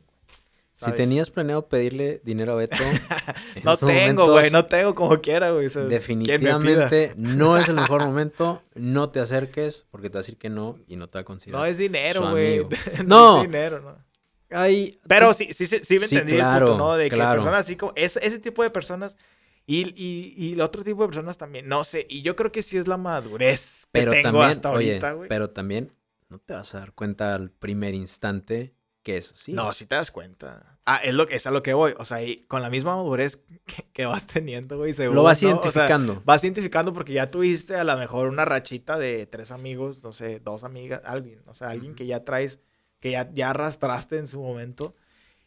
[0.75, 2.75] Si tenías planeado pedirle dinero a Beto,
[3.63, 5.67] No tengo, güey, no tengo como quiera, güey.
[5.67, 5.83] o sea.
[5.83, 8.61] Definitivamente no es el mejor momento.
[8.73, 11.25] No te acerques porque te va a decir que no y no te va a
[11.25, 11.61] considerar.
[11.61, 12.65] No es dinero, güey.
[13.05, 13.38] No.
[13.38, 14.05] es dinero, no.
[14.51, 16.95] Hay, Pero sí, sí, sí, sí me Sí, entendí el claro, punto, ¿no?
[16.95, 17.39] De que claro.
[17.41, 17.93] personas así como...
[17.95, 19.17] Ese, ese tipo de personas
[19.65, 21.67] y, y, y el otro tipo de personas también.
[21.67, 24.69] No sé, y yo creo que sí es la madurez pero que tengo también, hasta
[24.69, 25.29] ahorita, güey.
[25.29, 25.91] pero también
[26.29, 29.53] no te vas a dar cuenta al primer instante que es así.
[29.53, 30.79] No, si te das cuenta.
[30.86, 31.93] Ah, es, lo es a lo que voy.
[31.99, 35.41] O sea, y con la misma madurez que, que vas teniendo, güey, según, Lo vas
[35.43, 35.49] ¿no?
[35.49, 36.21] O sea, identificando.
[36.25, 40.39] vas identificando porque ya tuviste a lo mejor una rachita de tres amigos, no sé,
[40.39, 41.97] dos amigas, alguien, o sea, alguien Ujú.
[41.97, 42.60] que ya traes,
[43.06, 44.96] que ya, ya arrastraste en su momento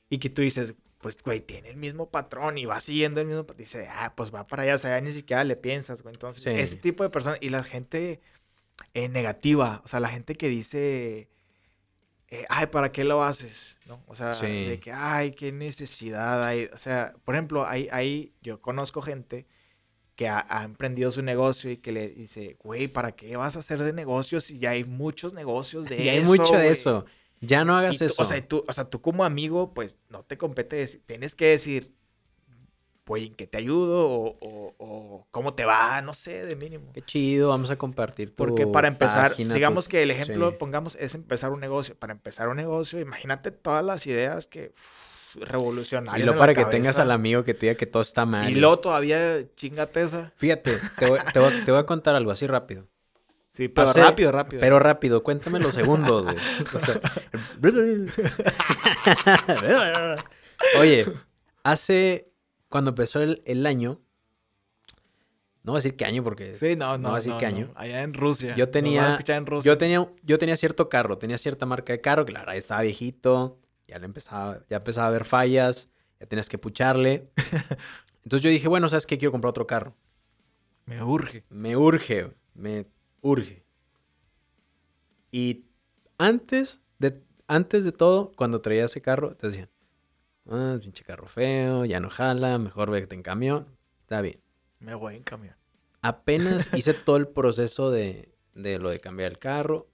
[0.08, 3.42] y que tú dices, pues, güey, tiene el mismo patrón y va siguiendo el mismo
[3.42, 3.64] patrón.
[3.64, 6.12] Dice, ah, pues va para allá, o sea, ya ni siquiera le piensas, güey.
[6.14, 6.50] Entonces, Sí.
[6.50, 8.20] ese tipo de personas y la gente
[8.94, 11.26] eh, negativa, o sea, la gente que dice,
[12.28, 13.76] eh, ay, ¿para qué lo haces?
[13.86, 14.00] ¿No?
[14.06, 14.66] O sea, Sí.
[14.66, 16.66] de que, ay, qué necesidad hay.
[16.72, 19.46] O sea, por ejemplo, ahí, ahí yo conozco gente
[20.14, 23.58] que ha, ha emprendido su negocio y que le dice, güey, ¿para qué vas a
[23.60, 26.68] hacer de negocios si ya hay muchos negocios de Y hay eso, mucho de güey?"
[26.70, 27.04] eso.
[27.40, 28.22] Ya no Y hagas tú- eso.
[28.22, 31.46] O sea, tú, o sea, tú como amigo, pues no te compete decir, tienes que
[31.46, 31.92] decir,
[33.04, 34.06] pues, ¿en qué te ayudo?
[34.10, 36.92] O, o- o cómo te va, no sé, de mínimo.
[36.92, 40.50] Qué chido, vamos a compartir tu Porque para empezar, página, tu- digamos que el ejemplo,
[40.50, 40.56] Sí.
[40.58, 41.94] pongamos, es empezar un negocio.
[41.96, 44.74] Para empezar un negocio, imagínate todas las ideas que
[45.34, 46.26] Y revolucionarias.
[46.26, 48.50] lo en la para que tengas al amigo que te diga que todo está mal.
[48.50, 50.32] Y luego todavía chingate esa.
[50.36, 52.86] Fíjate, te voy, te voy- te voy a contar algo así rápido.
[53.58, 54.60] Sí, pero rápido, rápido.
[54.60, 56.36] Pero rápido, cuéntame los segundos, güey.
[56.74, 57.00] O sea,
[60.78, 61.04] Oye,
[61.64, 62.30] hace.
[62.68, 64.00] Cuando empezó el, el año.
[65.64, 66.54] No voy a decir qué año porque.
[66.54, 67.56] sí, no, no no, voy a decir no, qué no.
[67.56, 67.72] año.
[67.74, 68.54] Allá en Rusia.
[68.54, 69.72] Yo tenía- en Rusia.
[69.72, 72.82] Yo tenía, yo tenía cierto carro, tenía cierta marca de carro, que la verdad estaba
[72.82, 75.90] viejito, ya le empezaba, ya empezaba a haber fallas,
[76.20, 77.28] ya tenías que pucharle.
[78.22, 79.18] Entonces yo dije, bueno, ¿sabes qué?
[79.18, 79.96] Quiero comprar otro carro.
[80.86, 81.42] Me urge.
[81.50, 82.86] Me urge, Me
[83.20, 83.64] urge.
[85.30, 85.66] Y
[86.16, 89.70] antes de, antes de todo, cuando traía ese carro, te decían,
[90.46, 93.66] ah, pinche carro feo, ya no jala, mejor vete en camión.
[94.00, 94.40] Está bien.
[94.80, 95.56] Me voy en camión.
[96.00, 99.88] Apenas hice todo el proceso de, de lo de cambiar el carro.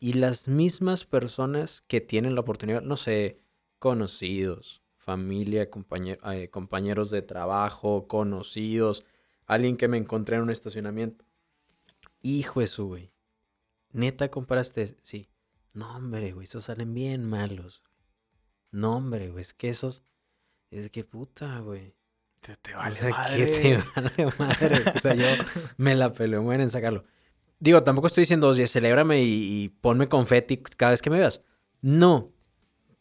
[0.00, 3.40] Y las mismas personas que tienen la oportunidad, no sé,
[3.78, 5.68] conocidos, familia,
[6.32, 9.04] eh, compañeros de trabajo, conocidos,
[9.46, 11.24] alguien que me encontré en un estacionamiento.
[12.22, 13.12] Hijo de su, güey.
[13.92, 14.96] Neta, compraste.
[15.02, 15.28] Sí.
[15.72, 17.82] No, hombre, güey, esos salen bien malos.
[18.70, 20.02] No, hombre, güey, es que esos.
[20.70, 21.94] Es que puta, güey.
[22.40, 23.36] Te, te O vale sea, madre.
[23.36, 24.82] ¿qué te vale madre?
[24.94, 25.26] O sea, yo
[25.76, 27.04] me la peleo, mueren en sacarlo.
[27.60, 31.42] Digo, tampoco estoy diciendo, oye, celébrame y, y ponme confeti cada vez que me veas.
[31.80, 32.32] No.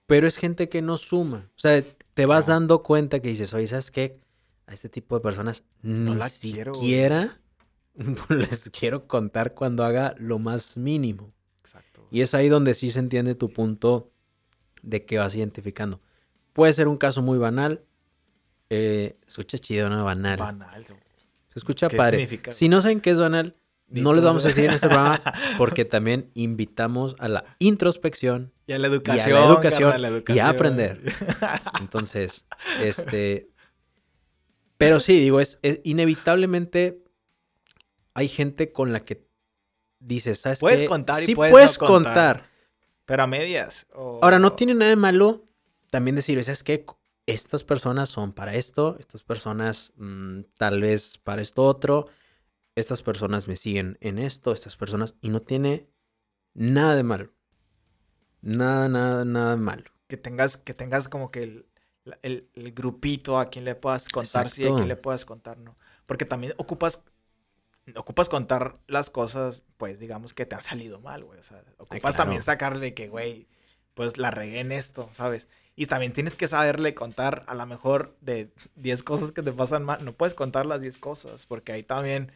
[0.07, 1.51] Pero es gente que no suma.
[1.55, 2.53] O sea, te vas No.
[2.55, 4.19] dando cuenta que dices, oye, ¿sabes qué?
[4.65, 7.39] A este tipo de personas No ni la quiero, siquiera
[8.29, 11.33] les quiero contar cuando haga lo más mínimo.
[11.61, 12.07] Exacto.
[12.11, 14.11] Y es ahí donde sí se entiende tu punto
[14.81, 16.01] de que vas identificando.
[16.53, 17.83] Puede ser un caso muy banal.
[18.69, 20.03] Eh, escucha chido, ¿no?
[20.03, 20.37] Banal.
[20.37, 20.85] Banal.
[20.85, 22.17] Se escucha ¿Qué padre.
[22.19, 22.51] significa?
[22.51, 23.55] Si no saben qué es banal,
[23.89, 25.21] Ni no les vamos a decir en este programa
[25.57, 29.33] porque también invitamos a la introspección Y a la y a educación.
[29.33, 30.47] la educación carnal, la y a educación.
[30.47, 31.01] aprender.
[31.81, 32.45] Entonces,
[32.81, 33.49] este...
[34.77, 37.01] Pero sí, digo, es, es- inevitablemente
[38.17, 39.27] hay gente con la que
[39.99, 40.87] dices, ¿sabes Puedes qué?
[40.87, 42.13] contar y sí puedes puedes no contar.
[42.37, 42.49] contar.
[43.05, 43.85] Pero a medias.
[43.93, 45.45] o- Ahora, no tiene nada de malo
[45.91, 46.83] también decir, ¿sabes qué?
[47.27, 52.07] Estas personas son para esto, estas personas mm, tal vez para esto otro,
[52.75, 55.87] estas personas me siguen en esto, estas personas, y no tiene
[56.55, 57.31] nada de malo.
[58.41, 59.83] Nada, nada, nada de malo.
[60.07, 61.65] Que tengas, que tengas como que el,
[62.03, 64.77] la- el- el grupito a quien le puedas contar, sí, a Exacto.
[64.77, 65.77] quien le puedas contar, ¿no?
[66.05, 67.03] Porque también ocupas,
[67.95, 71.39] ocupas contar las cosas, pues, digamos, que te han salido mal, güey.
[71.39, 72.17] O sea, ocupas claro.
[72.17, 73.47] también sacarle que, güey,
[73.93, 75.47] pues la regué en esto, ¿sabes?
[75.75, 79.83] Y también tienes que saberle contar a lo mejor de 10 cosas que te pasan
[79.83, 80.03] mal.
[80.03, 82.31] No puedes contar las 10 cosas, porque ahí también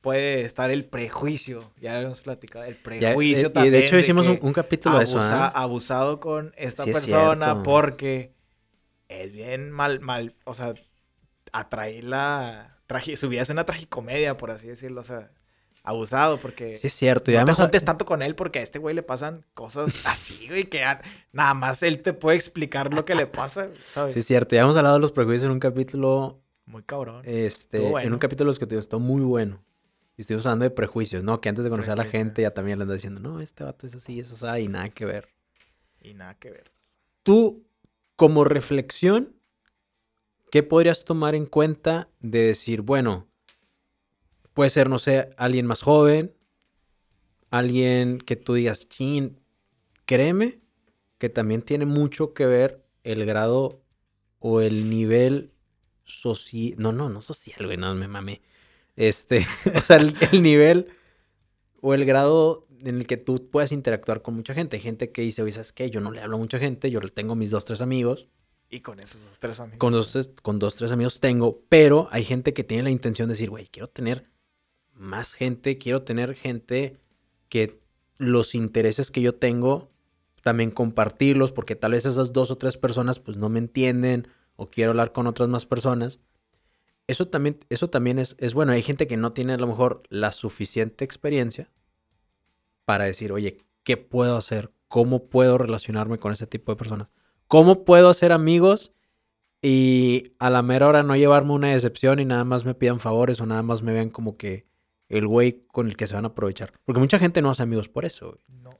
[0.00, 1.72] puede estar el prejuicio.
[1.80, 3.72] Ya lo hemos platicado, el Ya, prejuicio eh, y también.
[3.72, 5.48] de hecho hicimos un, un capítulo de eso, abusa- ¿ah?
[5.48, 8.34] abusado con esta Sí, persona porque
[9.08, 10.74] es bien mal, mal, o sea,
[11.52, 15.30] atraí la, tragi- su vida es una tragicomedia, por así decirlo, o sea,
[15.82, 17.30] abusado porque Sí es cierto.
[17.30, 19.94] no ya te a- juntes tanto con él porque a este güey le pasan cosas
[20.04, 21.00] así, güey, que a-
[21.32, 24.12] nada más él te puede explicar lo que le pasa, ¿sabes?
[24.14, 27.22] Sí es cierto, ya hemos hablado de los prejuicios en un capítulo, Muy cabrón.
[27.24, 29.62] este, en un capítulo de los que te estuvo muy bueno.
[30.16, 31.40] Y estuvimos hablando de prejuicios, ¿no?
[31.40, 33.86] Que antes de conocer a la gente ya también le andas diciendo, no, este vato
[33.86, 35.28] es así, eso así, y nada que ver.
[36.02, 36.70] Y nada que ver.
[37.22, 37.64] tú,
[38.16, 39.34] como reflexión,
[40.50, 43.28] ¿qué podrías tomar en cuenta de decir, bueno,
[44.54, 46.34] puede ser, no sé, alguien más joven,
[47.50, 49.40] alguien que tú digas, chin,
[50.06, 50.60] créeme
[51.18, 53.82] que también tiene mucho que ver el grado
[54.38, 55.52] o el nivel
[56.04, 58.42] social, no, no, no social, güey, no me mamé.
[58.96, 60.88] Este, o sea, el, el nivel
[61.80, 64.78] o el grado en el que tú puedas interactuar con mucha gente.
[64.78, 65.90] Gente que dice, oye, ¿sabes qué?
[65.90, 68.28] Yo no le hablo a mucha gente, yo tengo mis dos, tres amigos.
[68.70, 69.78] Y con esos dos, tres amigos.
[69.78, 73.34] Con dos, con dos, tres amigos tengo, pero hay gente que tiene la intención de
[73.34, 74.30] decir, güey, quiero tener
[74.94, 77.00] más gente, quiero tener gente
[77.48, 77.80] que
[78.18, 79.90] los intereses que yo tengo
[80.42, 84.66] también compartirlos, porque tal vez esas dos o tres personas pues no me entienden o
[84.66, 86.20] quiero hablar con otras más personas.
[87.08, 88.72] Eso también, eso también es, es bueno.
[88.72, 91.70] Hay gente que no tiene a lo mejor la suficiente experiencia
[92.84, 94.70] para decir, oye, ¿qué puedo hacer?
[94.86, 97.08] ¿Cómo puedo relacionarme con ese tipo de personas?
[97.50, 98.92] ¿Cómo puedo hacer amigos
[99.60, 103.40] y a la mera hora no llevarme una decepción y nada más me pidan favores
[103.40, 104.68] o nada más me vean como que
[105.08, 106.72] el güey con el que se van a aprovechar?
[106.84, 108.38] Porque mucha gente no hace amigos por eso.
[108.46, 108.78] No,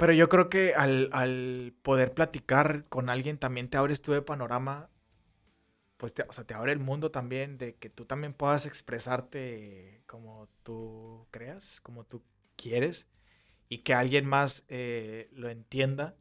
[0.00, 4.20] pero yo creo que al, al poder platicar con alguien también te abres tú de
[4.20, 4.90] panorama,
[5.96, 10.02] pues te, o sea, te abre el mundo también de que tú también puedas expresarte
[10.06, 12.24] como tú creas, como tú
[12.56, 13.06] quieres,
[13.68, 16.16] y que alguien más eh, lo entienda.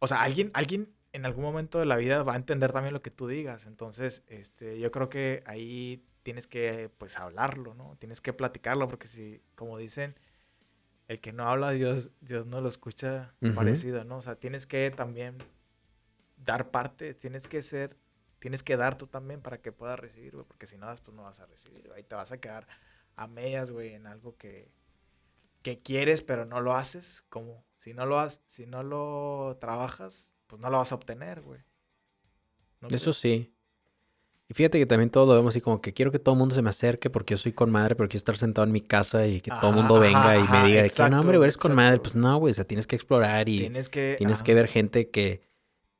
[0.00, 3.02] O sea, alguien, alguien en algún momento de la vida va a entender también lo
[3.02, 3.66] que tú digas.
[3.66, 7.96] Entonces, este, yo creo que ahí tienes que, pues, hablarlo, ¿no?
[7.98, 10.18] Tienes que platicarlo, porque si, como dicen,
[11.08, 14.18] el que no habla, Dios, Dios no lo escucha parecido, ¿no?
[14.18, 15.38] O sea, tienes que también
[16.36, 17.96] dar parte, tienes que ser,
[18.38, 21.16] tienes que dar tú también para que puedas recibir, güey, porque si no das, pues
[21.16, 21.98] no vas a recibir, güey.
[21.98, 22.66] Ahí te vas a quedar
[23.16, 24.70] a medias, güey, en algo que,
[25.62, 30.34] que quieres, pero no lo haces, como si no lo has, si no lo trabajas,
[30.46, 31.60] pues no lo vas a obtener, güey.
[32.80, 33.16] ¿No Eso crees?
[33.16, 33.54] sí.
[34.48, 36.54] Y fíjate que también todos lo vemos así como que quiero que todo el mundo
[36.54, 39.26] se me acerque porque yo soy con madre, pero quiero estar sentado en mi casa
[39.26, 41.56] y que todo el mundo venga ajá, y me diga de que no, hombre, eres
[41.56, 42.00] con madre.
[42.00, 44.16] Pues no, güey, o sea, tienes que explorar y Tienes que...
[44.18, 45.40] tienes que ver gente que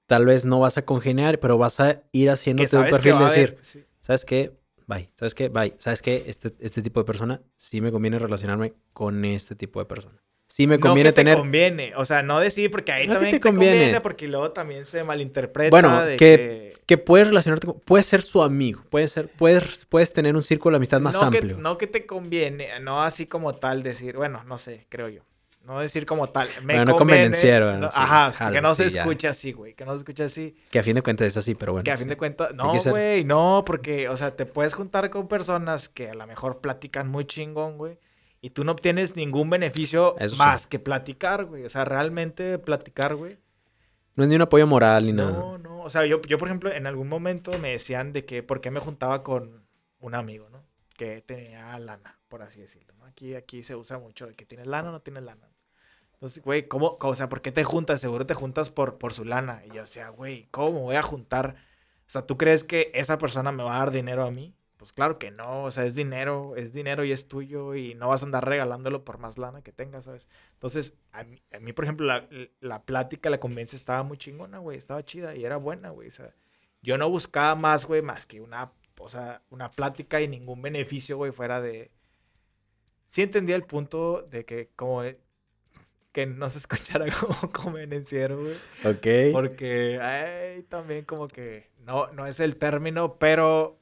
[0.07, 3.49] tal vez no vas a congeniar, pero vas a ir haciéndote un perfil de decir,
[3.51, 3.59] haber...
[3.65, 3.85] sí.
[4.01, 4.53] ¿sabes qué?
[4.89, 5.11] Bye.
[5.15, 5.49] ¿Sabes qué?
[5.49, 5.77] Bye.
[5.79, 6.25] ¿Sabes qué?
[6.27, 10.21] Este, este tipo de persona sí me conviene relacionarme con este tipo de persona.
[10.53, 11.39] Sí me No conviene que te tener...
[11.39, 13.75] conviene, o sea, no decir porque ahí No que también te te conviene.
[13.77, 14.01] conviene.
[14.01, 17.79] porque luego también se malinterpreta Bueno, de que- que puedes relacionarte con...
[17.79, 18.83] Puedes ser su amigo.
[18.91, 21.57] Puedes, ser, puedes, puedes tener un círculo de amistad más no amplio.
[21.57, 25.23] Que, no que te conviene, no así como tal decir, bueno, no sé, creo yo.
[25.65, 26.49] No decir como tal.
[26.65, 29.03] Me Bueno, no conviene, convenenciero, no- sí, ajá, jalo, que no se sí, ya.
[29.03, 29.75] escuche así, güey.
[29.75, 30.57] Que no se escuche así.
[30.71, 31.85] Que a fin de cuentas es así, pero bueno.
[31.85, 32.11] que a fin sí.
[32.11, 35.89] de cuentas, que no, ser- güey, no, porque, o sea, te puedes juntar con personas
[35.89, 37.99] que a lo mejor platican muy chingón, güey.
[38.41, 40.39] Y tú no obtienes ningún beneficio Eso sí.
[40.39, 41.65] más que platicar, güey.
[41.65, 43.39] O sea, realmente platicar, güey.
[44.15, 45.33] No es ni un apoyo moral ni nada.
[45.33, 45.83] No, no.
[45.83, 48.71] O sea, yo, yo, por ejemplo, en algún momento me decían de que por qué
[48.71, 49.67] me juntaba con
[50.01, 50.63] un amigo, ¿no?
[50.97, 53.05] Que tenía lana, por así decirlo, ¿no?
[53.07, 55.49] Aquí, aquí se usa mucho de que tienes lana o no tienes lana.
[56.15, 56.99] Entonces, güey, ¿cómo?
[57.01, 58.01] O sea, ¿por qué te juntas?
[58.01, 59.63] Seguro te juntas por, por su lana.
[59.67, 61.57] Y yo decía, güey, ¿cómo voy a juntar?
[62.07, 64.55] O sea, ¿tú crees que esa persona me va a dar dinero a mí?
[64.81, 68.09] Pues claro que no, o sea, es dinero, es dinero y es tuyo y no
[68.09, 70.27] vas a andar regalándolo por más lana que tengas, ¿sabes?
[70.55, 72.27] Entonces, a mí, a mí, por ejemplo, la,
[72.61, 76.11] la plática, la conveniencia estaba muy chingona, güey, estaba chida y era buena, güey, o
[76.11, 76.35] sea,
[76.81, 81.19] yo no buscaba más, güey, más que una, o sea, una plática y ningún beneficio,
[81.19, 81.91] güey, fuera de...
[83.05, 85.03] Sí entendía el punto de que como...
[86.13, 88.55] Que no se escuchara como convenenciero, güey.
[88.83, 89.35] Ok.
[89.35, 93.80] Porque ay, también como que no, no es el término, pero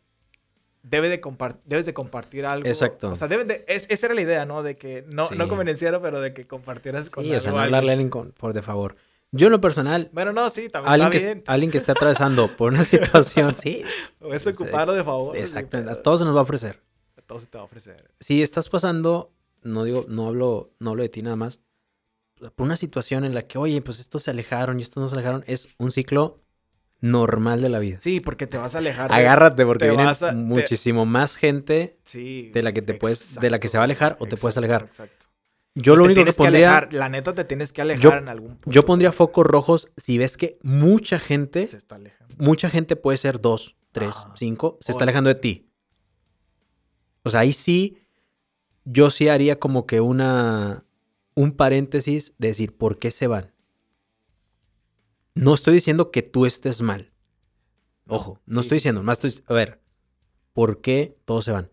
[0.90, 1.20] debe de
[1.64, 2.66] debes de compartir algo.
[2.66, 3.10] Exacto.
[3.10, 4.62] O sea, deben de, es- esa era la idea, ¿no?
[4.62, 5.34] De que no, Sí.
[5.36, 8.10] no convenenciera, pero de que compartieras con Sí, o sea, no hablarle a alguien.
[8.10, 8.96] con- por de favor.
[9.30, 11.44] Yo en lo personal, Bueno, no, sí, también alguien que, está es- bien.
[11.46, 13.82] alguien que esté atravesando por una situación, sí,
[14.20, 15.36] O es ocuparlo de favor.
[15.36, 16.02] exactamente, a todo.
[16.02, 16.80] todos se nos va a ofrecer.
[17.16, 18.10] A todos se te va a ofrecer.
[18.20, 19.30] Si estás pasando,
[19.62, 21.60] no digo, no hablo, no hablo de ti nada más,
[22.54, 25.16] por una situación en la que, oye, pues estos se alejaron y estos no se
[25.16, 26.40] alejaron, es un ciclo
[27.00, 27.98] normal de la vida.
[28.00, 29.08] Sí, porque te vas a alejar.
[29.10, 31.96] de- Agárrate porque viene te- muchísimo más gente.
[32.04, 32.50] Sí.
[32.52, 34.56] de la que te puedes- de la que se va a alejar o te puedes
[34.56, 34.82] alejar.
[34.84, 35.26] Exacto.
[35.74, 38.28] Yo lo te único que pondría, alejar, la neta te tienes que alejar Yo- en
[38.28, 38.70] algún punto.
[38.70, 42.34] yo pondría focos rojos si ves que mucha gente, Se está alejando.
[42.38, 44.32] mucha gente puede ser dos, tres, Ajá.
[44.34, 45.70] cinco, se está alejando de ti.
[47.22, 47.98] O sea, ahí sí,
[48.84, 50.84] yo sí haría como que una,
[51.34, 53.52] un paréntesis de decir, ¿por qué se van?
[55.42, 57.10] No estoy diciendo que tú estés mal.
[58.06, 59.80] Ojo, no sí, estoy diciendo, más estoy, a ver,
[60.54, 61.70] ¿por qué todos se van?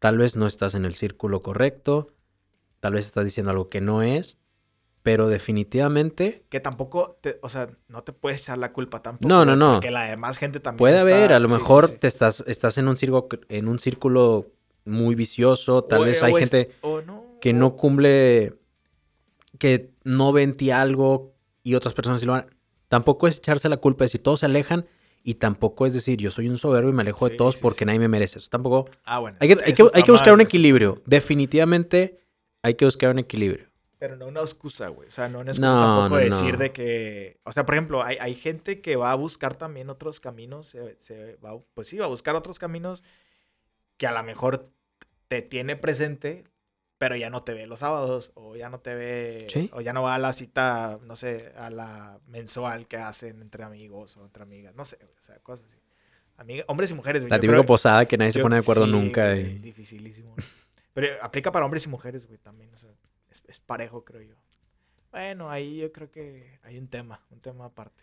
[0.00, 2.12] Tal vez no estás en el círculo correcto,
[2.80, 4.36] tal vez estás diciendo algo que no es,
[5.02, 9.28] pero definitivamente que tampoco, te, o sea, no te puedes echar la culpa tampoco.
[9.28, 9.74] No, no, no.
[9.74, 11.94] Porque la demás gente también puede está- haber, a lo sí, mejor sí.
[12.00, 14.48] te estás, estás en un círculo, en un círculo
[14.84, 16.70] muy vicioso, tal O- vez o hay gente
[17.06, 18.54] no, que o- no cumple,
[19.58, 22.55] que no ve en ti algo y otras personas sí lo van.
[22.88, 24.86] Tampoco es echarse la culpa de si todos se alejan
[25.22, 27.80] y tampoco es decir yo soy un soberbio y me alejo de todos sí, porque
[27.80, 27.84] sí.
[27.86, 28.38] nadie me merece.
[28.38, 28.88] Eso tampoco.
[29.04, 29.36] Ah, bueno.
[29.40, 31.02] Hay que, eso- hay que, hay que buscar mal, un equilibrio.
[31.06, 32.20] Definitivamente
[32.62, 33.66] hay que buscar un equilibrio.
[33.98, 35.08] Pero no una excusa, güey.
[35.08, 36.58] O sea, no una excusa No, tampoco no, decir no.
[36.60, 37.40] de que...
[37.44, 40.66] O sea, por ejemplo, hay, hay gente que va a buscar también otros caminos.
[40.66, 43.02] Se, se va, pues sí, va a buscar otros caminos
[43.96, 44.70] que a lo mejor
[45.28, 46.44] te tiene presente,
[46.98, 48.32] pero ya no te ve los sábados.
[48.34, 49.46] O ya no te ve...
[49.50, 49.70] Sí.
[49.72, 53.64] O ya no va a la cita, no sé, a la mensual que hacen entre
[53.64, 54.74] amigos o entre amigas.
[54.74, 55.78] No sé, o sea, cosas así.
[56.38, 57.22] Amiga, hombres y mujeres.
[57.28, 59.26] La típica posada que nadie se pone de acuerdo sí, nunca.
[59.26, 60.32] güey, y- Dificilísimo.
[60.34, 60.46] güey.
[60.92, 62.72] Pero aplica para hombres y mujeres, güey, también.
[62.74, 62.90] O sea,
[63.30, 64.34] es, es parejo, creo yo.
[65.10, 68.02] Bueno, ahí yo creo que hay un tema, un tema aparte.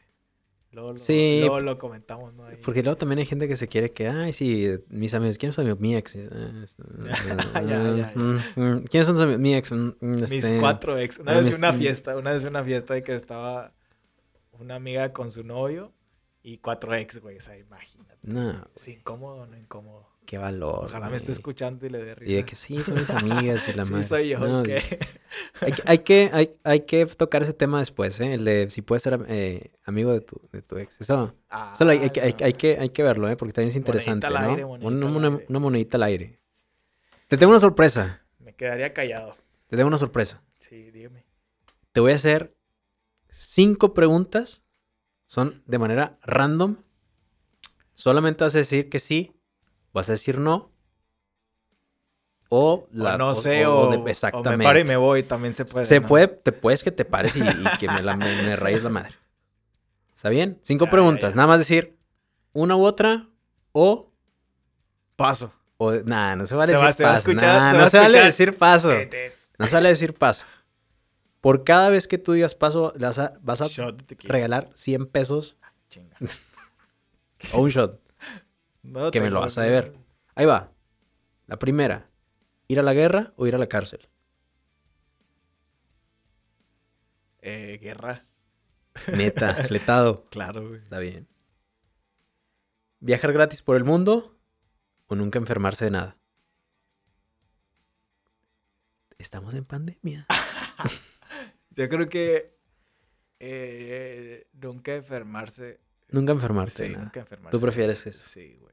[0.73, 2.45] Luego, lo- Sí, luego lo comentamos, ¿no?
[2.47, 2.57] Ahí.
[2.63, 5.77] Porque luego también hay gente que se quiere que, ay, sí, mis amigos, ¿quiénes son
[5.79, 6.15] mi, ex?
[6.15, 6.27] Eh,
[8.15, 9.71] mm, mm, ¿Quiénes son mi- ex?
[9.71, 11.19] Mm, mm, Mis este, cuatro ex.
[11.19, 13.71] Una ah, vez mis- una fiesta, una vez una fiesta de que estaba
[14.51, 15.93] una amiga con su novio
[16.41, 17.37] y cuatro ex, güey.
[17.37, 18.17] O sea, imagínate.
[18.23, 20.07] No, ¿Es incómodo o no incómodo?
[20.25, 20.85] Qué valor.
[20.85, 22.31] Ojalá me esté escuchando y le dé risa.
[22.31, 24.03] Y de que sí, son mis amigas y la sí, madre.
[24.05, 24.39] soy yo.
[24.39, 24.81] No, ¿qué?
[25.61, 28.33] hay, que- hay que, hay, hay que tocar ese tema después, ¿eh?
[28.35, 30.99] El de si puedes ser eh, amigo de tu, de tu ex.
[30.99, 31.35] Eso,
[31.73, 33.35] eso lo hay, que- hay, Ah, hay que, hay que verlo, ¿eh?
[33.35, 34.49] Porque también es Monedita interesante, al ¿no?
[34.51, 35.45] aire, monedita una, al una- aire.
[35.49, 36.39] una monedita al aire.
[37.27, 38.25] Te tengo una sorpresa.
[38.39, 39.35] Me quedaría callado.
[39.67, 40.41] Te tengo una sorpresa.
[40.59, 41.25] Sí, dígame.
[41.91, 42.55] Te voy a hacer
[43.29, 44.63] cinco preguntas.
[45.25, 46.77] Son de manera random.
[47.95, 49.31] Solamente vas a decir que sí,
[49.93, 50.71] vas a decir no.
[52.49, 54.63] O, la, o no sé, o, o o de- me exactamente.
[54.63, 55.85] paro y me voy, también se puede.
[55.85, 56.07] Se ¿no?
[56.07, 58.89] puede, te puedes que te pares y, y que me, la, me, me rayes la
[58.89, 59.15] madre.
[60.15, 60.59] ¿Está bien?
[60.61, 61.31] Cinco Ya, preguntas.
[61.31, 61.35] ya.
[61.35, 61.97] Nada más decir
[62.53, 63.27] una u otra
[63.71, 64.11] o
[65.15, 65.51] Paso.
[65.77, 67.29] O, nah, no se vale Se va- decir se va a paso.
[67.31, 68.89] escuchar, nah, se va no se vale decir paso.
[68.89, 70.43] Te- te- No se vale decir paso.
[71.41, 73.61] Por cada vez que tú digas paso, vas a, vas
[74.23, 75.57] regalar 100 pesos
[75.89, 76.15] Chinga.
[77.53, 77.99] o un shot.
[78.83, 79.97] No Que me lo vas a deber.
[80.35, 80.71] Ahí va.
[81.47, 82.09] La primera.
[82.67, 84.07] ¿Ir a la guerra o ir a la cárcel?
[87.41, 88.25] Eh, guerra.
[89.15, 90.25] Neta, fletado.
[90.29, 90.79] Claro, güey.
[90.81, 91.27] Está bien.
[92.99, 94.37] ¿Viajar gratis por el mundo
[95.07, 96.17] o nunca enfermarse de nada?
[99.17, 100.25] Estamos en pandemia.
[101.71, 102.55] Yo creo que
[103.39, 105.81] eh, nunca enfermarse.
[106.09, 107.05] Nunca enfermarse de Sí, nada.
[107.05, 107.57] nunca enfermarse.
[107.57, 108.23] ¿Tú prefieres eso?
[108.25, 108.72] Sí, güey.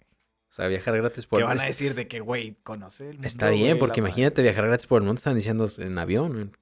[0.50, 1.68] O sea, viajar gratis por ¿Qué el van a mundo.
[1.68, 3.26] decir de que, güey, conoce el mundo?
[3.28, 4.42] Está bien, güey, porque la imagínate madre?
[4.50, 6.56] viajar gratis por el mundo, están diciendo en avión.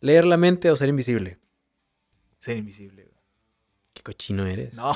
[0.00, 1.38] Leer la mente o ser invisible.
[2.40, 3.16] Ser invisible, güey.
[3.94, 4.74] Qué cochino eres.
[4.74, 4.94] No,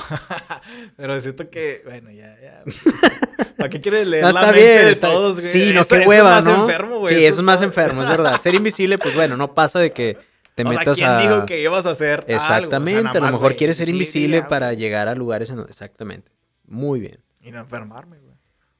[0.95, 2.63] pero siento que, bueno, ya, ya.
[3.57, 5.19] ¿Para qué quieres leer No, la está mente bien, de está bien.
[5.19, 5.47] todos, güey?
[5.51, 6.63] Sí, no, Eso- qué eso hueva, es más ¿no?
[6.65, 7.15] enfermo, güey.
[7.15, 8.39] sí, eso es más enfermo, es verdad.
[8.39, 10.17] Ser invisible, pues bueno, no pasa de que
[10.55, 11.19] te o sea, metas ¿quién a...
[11.19, 12.23] dijo que ibas a hacer algo?
[12.25, 15.59] O sea, Exactamente, a lo mejor güey, quieres ser invisible para llegar a lugares en...
[15.61, 16.31] Exactamente.
[16.71, 17.21] Muy bien.
[17.41, 18.37] Y no enfermarme, güey.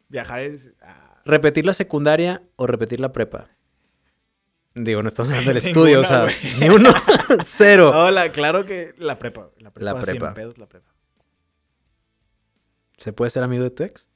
[0.07, 0.71] Viajar es...
[0.81, 3.49] ah, ¿Repetir la secundaria o repetir la prepa?
[4.73, 6.27] Digo, no estamos hablando del estudio, o sea,
[6.59, 6.89] ni uno,
[7.43, 7.91] cero.
[7.93, 9.49] Hola, claro que la prepa.
[9.57, 10.33] La prepa, La prepa.
[10.33, 10.89] pedos, la prepa.
[12.97, 14.07] ¿Se puede ser amigo de tu ex?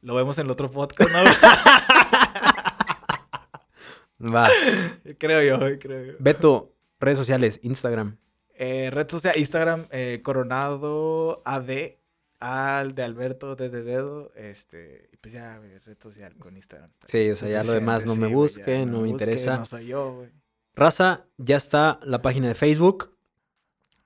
[0.00, 1.18] Lo vemos en el otro podcast, ¿no?
[4.34, 4.48] Va.
[5.18, 6.12] creo yo, creo yo.
[6.20, 8.16] Beto, redes sociales, Instagram.
[8.54, 11.99] Eh, red social, Instagram, eh, Coronado AD,
[12.40, 16.90] al de Alberto desde dedo, este, y pues ya, güey, red social con Instagram.
[17.04, 19.58] Sí, o sea, ya lo demás no me sí, busquen, no me interesa.
[19.58, 20.30] No soy yo, güey.
[20.74, 23.14] Raza, ya está la página de Facebook,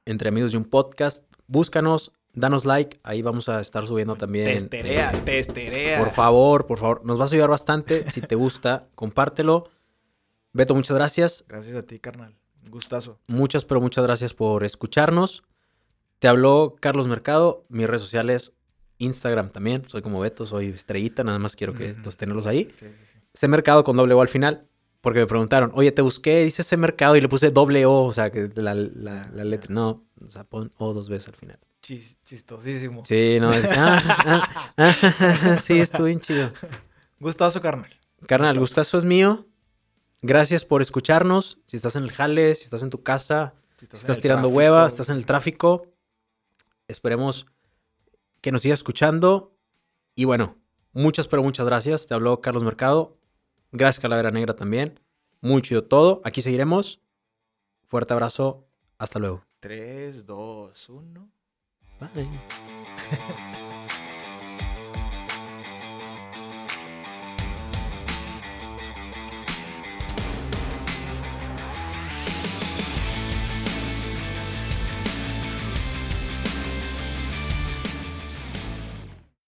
[0.05, 1.25] Entre Amigos de un Podcast.
[1.47, 4.47] Búscanos, danos like, ahí vamos a estar subiendo también.
[4.47, 6.01] Testerea, eh, testerea.
[6.01, 8.11] Por favor, por favor, nos vas a ayudar bastante.
[8.11, 9.71] Si te gusta, compártelo.
[10.53, 11.45] Beto, muchas gracias.
[11.47, 12.37] Gracias a ti, carnal.
[12.65, 13.21] Un gustazo.
[13.29, 15.45] Muchas, pero muchas gracias por escucharnos.
[16.25, 18.55] Te habló Carlos Mercado, mis redes sociales,
[18.97, 19.83] Instagram también.
[19.87, 22.73] Soy como Beto, soy estrellita, nada más quiero que los tenerlos ahí.
[22.81, 23.19] Sí, sí, sí.
[23.35, 24.67] Ese mercado con doble O al final,
[25.03, 28.13] porque me preguntaron, oye, te busqué, dice ese mercado y le puse doble O, o
[28.15, 29.75] sea, que la, la- la letra.
[29.75, 31.59] No, o sea, pon O dos veces al final.
[31.83, 33.05] Chis- chistosísimo.
[33.05, 33.67] Sí, no, es.
[33.71, 36.53] ah, ah, ah, sí, estuvo bien chido.
[37.21, 37.91] Gustazo, carnal.
[38.27, 38.97] Carnal, Gustazo.
[38.97, 39.47] gustazo es mío.
[40.23, 41.59] Gracias por escucharnos.
[41.67, 44.87] Si estás en el jale, si estás en tu casa, Si estás tirando tráfico, hueva,
[44.87, 45.87] estás en el tráfico,
[46.89, 47.47] esperemos
[48.41, 49.57] que nos sigas escuchando.
[50.15, 50.57] Y bueno,
[50.93, 52.07] muchas, pero muchas gracias.
[52.07, 53.17] Te habló Carlos Mercado.
[53.73, 55.01] Gracias, Calavera Negra también.
[55.41, 56.21] Muy chido todo.
[56.25, 57.01] Aquí seguiremos.
[57.89, 58.67] Fuerte abrazo.
[58.99, 59.45] Hasta luego.
[59.61, 61.29] 3, 2, 1.
[62.01, 62.29] Bye.